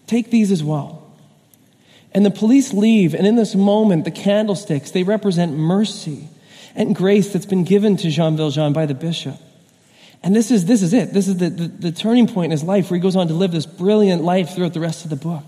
Take 0.07 0.31
these 0.31 0.51
as 0.51 0.65
well. 0.65 1.03
And 2.13 2.25
the 2.25 2.31
police 2.31 2.73
leave, 2.73 3.15
and 3.15 3.27
in 3.27 3.37
this 3.37 3.55
moment, 3.55 4.05
the 4.05 4.11
candlesticks, 4.11 4.91
they 4.91 5.03
represent 5.03 5.53
mercy 5.53 6.29
and 6.77 6.95
grace 6.95 7.33
that's 7.33 7.47
been 7.47 7.65
given 7.65 7.97
to 7.97 8.11
Jean 8.11 8.37
Valjean 8.37 8.73
by 8.73 8.87
the 8.87 8.95
bishop. 8.95 9.35
And 10.23 10.37
this 10.37 10.51
is, 10.51 10.67
this 10.67 10.83
is 10.83 10.93
it. 10.93 11.13
This 11.13 11.27
is 11.27 11.39
the, 11.39 11.51
the, 11.51 11.69
the 11.69 11.93
turning 11.93 12.29
point 12.29 12.47
in 12.47 12.51
his 12.51 12.63
life 12.63 12.91
where 12.91 12.97
he 12.97 13.03
goes 13.03 13.17
on 13.17 13.29
to 13.29 13.35
live 13.35 13.51
this 13.53 13.67
brilliant 13.67 14.23
life 14.23 14.55
throughout 14.55 14.75
the 14.75 14.81
rest 14.81 15.05
of 15.05 15.11
the 15.11 15.17
book. 15.17 15.45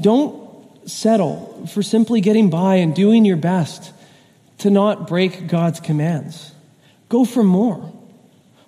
Don't 0.00 0.50
settle 0.88 1.66
for 1.72 1.82
simply 1.82 2.20
getting 2.20 2.50
by 2.50 2.76
and 2.76 2.94
doing 2.94 3.24
your 3.24 3.36
best 3.36 3.92
to 4.58 4.70
not 4.70 5.06
break 5.06 5.46
God's 5.46 5.80
commands. 5.80 6.52
Go 7.08 7.24
for 7.24 7.42
more. 7.42 7.92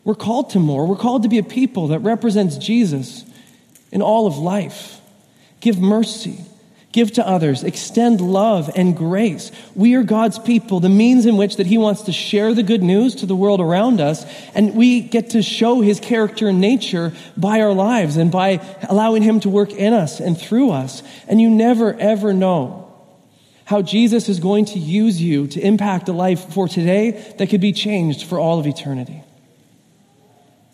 We're 0.02 0.14
called 0.14 0.50
to 0.50 0.58
more. 0.58 0.86
We're 0.86 0.96
called 0.96 1.22
to 1.22 1.28
be 1.28 1.38
a 1.38 1.42
people 1.42 1.88
that 1.88 2.00
represents 2.00 2.58
Jesus 2.58 3.24
in 3.90 4.02
all 4.02 4.26
of 4.26 4.36
life. 4.36 5.00
Give 5.60 5.78
mercy. 5.78 6.40
Give 6.94 7.10
to 7.14 7.26
others. 7.26 7.64
Extend 7.64 8.20
love 8.20 8.70
and 8.76 8.96
grace. 8.96 9.50
We 9.74 9.96
are 9.96 10.04
God's 10.04 10.38
people, 10.38 10.78
the 10.78 10.88
means 10.88 11.26
in 11.26 11.36
which 11.36 11.56
that 11.56 11.66
He 11.66 11.76
wants 11.76 12.02
to 12.02 12.12
share 12.12 12.54
the 12.54 12.62
good 12.62 12.84
news 12.84 13.16
to 13.16 13.26
the 13.26 13.34
world 13.34 13.60
around 13.60 14.00
us. 14.00 14.24
And 14.54 14.76
we 14.76 15.00
get 15.00 15.30
to 15.30 15.42
show 15.42 15.80
His 15.80 15.98
character 15.98 16.46
and 16.46 16.60
nature 16.60 17.12
by 17.36 17.62
our 17.62 17.72
lives 17.72 18.16
and 18.16 18.30
by 18.30 18.64
allowing 18.88 19.24
Him 19.24 19.40
to 19.40 19.48
work 19.48 19.72
in 19.72 19.92
us 19.92 20.20
and 20.20 20.38
through 20.38 20.70
us. 20.70 21.02
And 21.26 21.40
you 21.40 21.50
never, 21.50 21.98
ever 21.98 22.32
know 22.32 22.94
how 23.64 23.82
Jesus 23.82 24.28
is 24.28 24.38
going 24.38 24.66
to 24.66 24.78
use 24.78 25.20
you 25.20 25.48
to 25.48 25.60
impact 25.60 26.08
a 26.08 26.12
life 26.12 26.54
for 26.54 26.68
today 26.68 27.34
that 27.38 27.48
could 27.48 27.60
be 27.60 27.72
changed 27.72 28.24
for 28.24 28.38
all 28.38 28.60
of 28.60 28.68
eternity. 28.68 29.20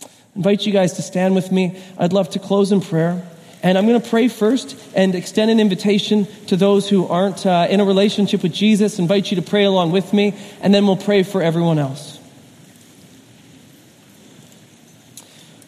I 0.02 0.08
invite 0.36 0.66
you 0.66 0.72
guys 0.74 0.92
to 0.94 1.02
stand 1.02 1.34
with 1.34 1.50
me. 1.50 1.82
I'd 1.96 2.12
love 2.12 2.28
to 2.30 2.38
close 2.38 2.72
in 2.72 2.82
prayer. 2.82 3.26
And 3.62 3.76
I'm 3.76 3.86
going 3.86 4.00
to 4.00 4.08
pray 4.08 4.28
first 4.28 4.74
and 4.94 5.14
extend 5.14 5.50
an 5.50 5.60
invitation 5.60 6.26
to 6.46 6.56
those 6.56 6.88
who 6.88 7.06
aren't 7.06 7.44
uh, 7.44 7.66
in 7.68 7.80
a 7.80 7.84
relationship 7.84 8.42
with 8.42 8.54
Jesus. 8.54 8.98
Invite 8.98 9.30
you 9.30 9.36
to 9.36 9.42
pray 9.42 9.64
along 9.64 9.92
with 9.92 10.12
me, 10.12 10.34
and 10.62 10.72
then 10.72 10.86
we'll 10.86 10.96
pray 10.96 11.22
for 11.22 11.42
everyone 11.42 11.78
else. 11.78 12.18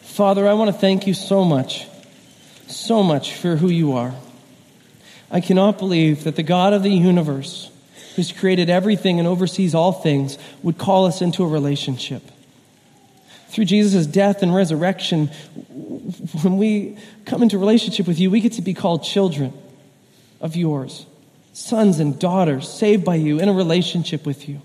Father, 0.01 0.47
I 0.47 0.53
want 0.53 0.69
to 0.69 0.77
thank 0.77 1.07
you 1.07 1.13
so 1.13 1.43
much, 1.43 1.87
so 2.67 3.03
much 3.03 3.35
for 3.35 3.55
who 3.55 3.69
you 3.69 3.93
are. 3.93 4.13
I 5.29 5.41
cannot 5.41 5.79
believe 5.79 6.23
that 6.23 6.35
the 6.35 6.43
God 6.43 6.73
of 6.73 6.83
the 6.83 6.91
universe, 6.91 7.71
who's 8.15 8.31
created 8.31 8.69
everything 8.69 9.17
and 9.17 9.27
oversees 9.27 9.73
all 9.73 9.91
things, 9.91 10.37
would 10.61 10.77
call 10.77 11.05
us 11.05 11.21
into 11.21 11.43
a 11.43 11.47
relationship. 11.47 12.21
Through 13.53 13.65
Jesus' 13.65 14.07
death 14.07 14.41
and 14.41 14.53
resurrection, 14.53 15.27
when 16.41 16.57
we 16.57 16.97
come 17.25 17.43
into 17.43 17.59
relationship 17.59 18.07
with 18.07 18.19
you, 18.19 18.31
we 18.31 18.41
get 18.41 18.53
to 18.53 18.63
be 18.63 18.73
called 18.73 19.03
children 19.03 19.53
of 20.41 20.55
yours, 20.55 21.05
sons 21.53 21.99
and 21.99 22.17
daughters, 22.17 22.67
saved 22.67 23.05
by 23.05 23.13
you, 23.13 23.39
in 23.39 23.49
a 23.49 23.53
relationship 23.53 24.25
with 24.25 24.49
you. 24.49 24.59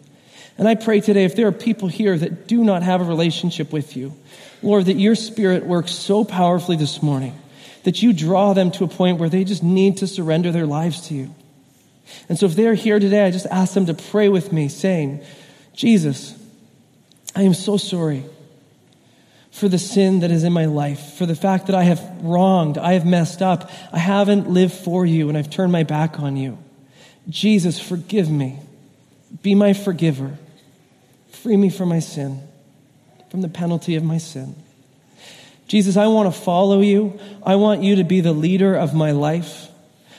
And 0.57 0.67
I 0.67 0.75
pray 0.75 1.03
today, 1.03 1.25
if 1.25 1.37
there 1.37 1.47
are 1.49 1.53
people 1.53 1.89
here 1.89 2.17
that 2.17 2.49
do 2.49 2.65
not 2.65 2.83
have 2.83 3.03
a 3.03 3.05
relationship 3.05 3.75
with 3.75 3.95
you, 3.95 4.15
Lord, 4.63 4.87
that 4.87 4.95
your 4.95 5.17
spirit 5.17 5.67
works 5.67 5.93
so 5.93 6.25
powerfully 6.25 6.79
this 6.79 7.03
morning 7.03 7.39
that 7.83 8.03
you 8.03 8.15
draw 8.15 8.55
them 8.55 8.71
to 8.71 8.85
a 8.85 8.89
point 8.89 9.19
where 9.19 9.29
they 9.29 9.45
just 9.45 9.63
need 9.63 9.99
to 9.99 10.07
surrender 10.07 10.51
their 10.51 10.67
lives 10.67 11.09
to 11.09 11.15
you. 11.15 11.35
And 12.31 12.39
so 12.39 12.47
if 12.47 12.57
they're 12.57 12.73
here 12.73 12.99
today, 12.99 13.27
I 13.27 13.33
just 13.33 13.47
ask 13.51 13.75
them 13.75 13.85
to 13.85 13.95
pray 13.95 14.31
with 14.31 14.51
me, 14.51 14.69
saying, 14.69 15.23
Jesus, 15.75 16.35
I 17.37 17.43
am 17.43 17.53
so 17.53 17.77
sorry 17.77 18.25
for 19.51 19.69
the 19.69 19.79
sin 19.79 20.21
that 20.21 20.31
is 20.31 20.45
in 20.45 20.53
my 20.53 20.67
life, 20.67 21.15
for 21.15 21.27
the 21.27 21.35
fact 21.35 21.67
that 21.67 21.77
I 21.77 21.85
have 21.85 22.01
wronged, 22.23 22.79
I 22.79 22.93
have 22.93 23.07
messed 23.07 23.43
up, 23.43 23.71
I 23.93 23.99
haven't 23.99 24.49
lived 24.49 24.75
for 24.75 25.05
you, 25.05 25.29
and 25.29 25.37
I've 25.37 25.51
turned 25.51 25.73
my 25.73 25.83
back 25.83 26.21
on 26.21 26.37
you. 26.37 26.59
Jesus, 27.29 27.79
forgive 27.81 28.31
me. 28.31 28.59
Be 29.43 29.55
my 29.55 29.73
forgiver. 29.73 30.39
Free 31.31 31.57
me 31.57 31.71
from 31.71 31.89
my 31.89 32.01
sin, 32.01 32.43
from 33.31 33.43
the 33.43 33.49
penalty 33.49 33.97
of 33.97 34.03
my 34.03 34.19
sin. 34.19 34.55
Jesus, 35.67 35.97
I 35.97 36.07
want 36.07 36.33
to 36.33 36.41
follow 36.41 36.81
you. 36.81 37.19
I 37.43 37.57
want 37.57 37.83
you 37.83 37.97
to 37.97 38.05
be 38.05 38.21
the 38.21 38.33
leader 38.33 38.75
of 38.75 38.95
my 38.95 39.11
life. 39.11 39.69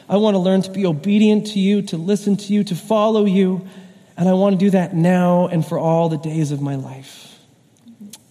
I 0.07 0.17
want 0.17 0.35
to 0.35 0.39
learn 0.39 0.61
to 0.63 0.71
be 0.71 0.85
obedient 0.85 1.47
to 1.47 1.59
you, 1.59 1.81
to 1.83 1.97
listen 1.97 2.37
to 2.37 2.53
you, 2.53 2.63
to 2.65 2.75
follow 2.75 3.25
you. 3.25 3.67
And 4.15 4.29
I 4.29 4.33
want 4.33 4.59
to 4.59 4.65
do 4.65 4.71
that 4.71 4.93
now 4.93 5.47
and 5.47 5.65
for 5.65 5.79
all 5.79 6.09
the 6.09 6.17
days 6.17 6.51
of 6.51 6.61
my 6.61 6.75
life. 6.75 7.28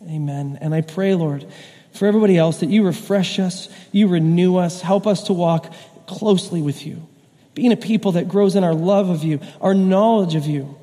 Amen. 0.08 0.58
And 0.60 0.74
I 0.74 0.80
pray, 0.80 1.14
Lord, 1.14 1.46
for 1.92 2.06
everybody 2.06 2.36
else 2.36 2.60
that 2.60 2.68
you 2.68 2.84
refresh 2.84 3.38
us, 3.38 3.68
you 3.92 4.08
renew 4.08 4.56
us, 4.56 4.80
help 4.80 5.06
us 5.06 5.24
to 5.24 5.32
walk 5.32 5.72
closely 6.06 6.62
with 6.62 6.86
you, 6.86 7.06
being 7.54 7.72
a 7.72 7.76
people 7.76 8.12
that 8.12 8.28
grows 8.28 8.56
in 8.56 8.64
our 8.64 8.74
love 8.74 9.10
of 9.10 9.24
you, 9.24 9.40
our 9.60 9.74
knowledge 9.74 10.34
of 10.34 10.46
you. 10.46 10.76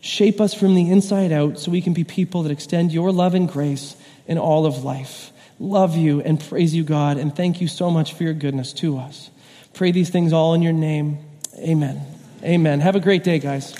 Shape 0.00 0.40
us 0.40 0.54
from 0.54 0.74
the 0.74 0.90
inside 0.90 1.32
out 1.32 1.58
so 1.58 1.72
we 1.72 1.82
can 1.82 1.92
be 1.92 2.04
people 2.04 2.44
that 2.44 2.52
extend 2.52 2.92
your 2.92 3.10
love 3.10 3.34
and 3.34 3.48
grace 3.48 3.96
in 4.26 4.38
all 4.38 4.64
of 4.64 4.84
life. 4.84 5.32
Love 5.58 5.96
you 5.96 6.20
and 6.20 6.38
praise 6.38 6.72
you, 6.72 6.84
God, 6.84 7.16
and 7.16 7.34
thank 7.34 7.60
you 7.60 7.66
so 7.66 7.90
much 7.90 8.14
for 8.14 8.22
your 8.22 8.34
goodness 8.34 8.72
to 8.74 8.98
us. 8.98 9.30
Pray 9.74 9.90
these 9.90 10.10
things 10.10 10.32
all 10.32 10.54
in 10.54 10.62
your 10.62 10.72
name. 10.72 11.18
Amen. 11.58 12.00
Amen. 12.44 12.78
Have 12.78 12.94
a 12.94 13.00
great 13.00 13.24
day, 13.24 13.40
guys. 13.40 13.74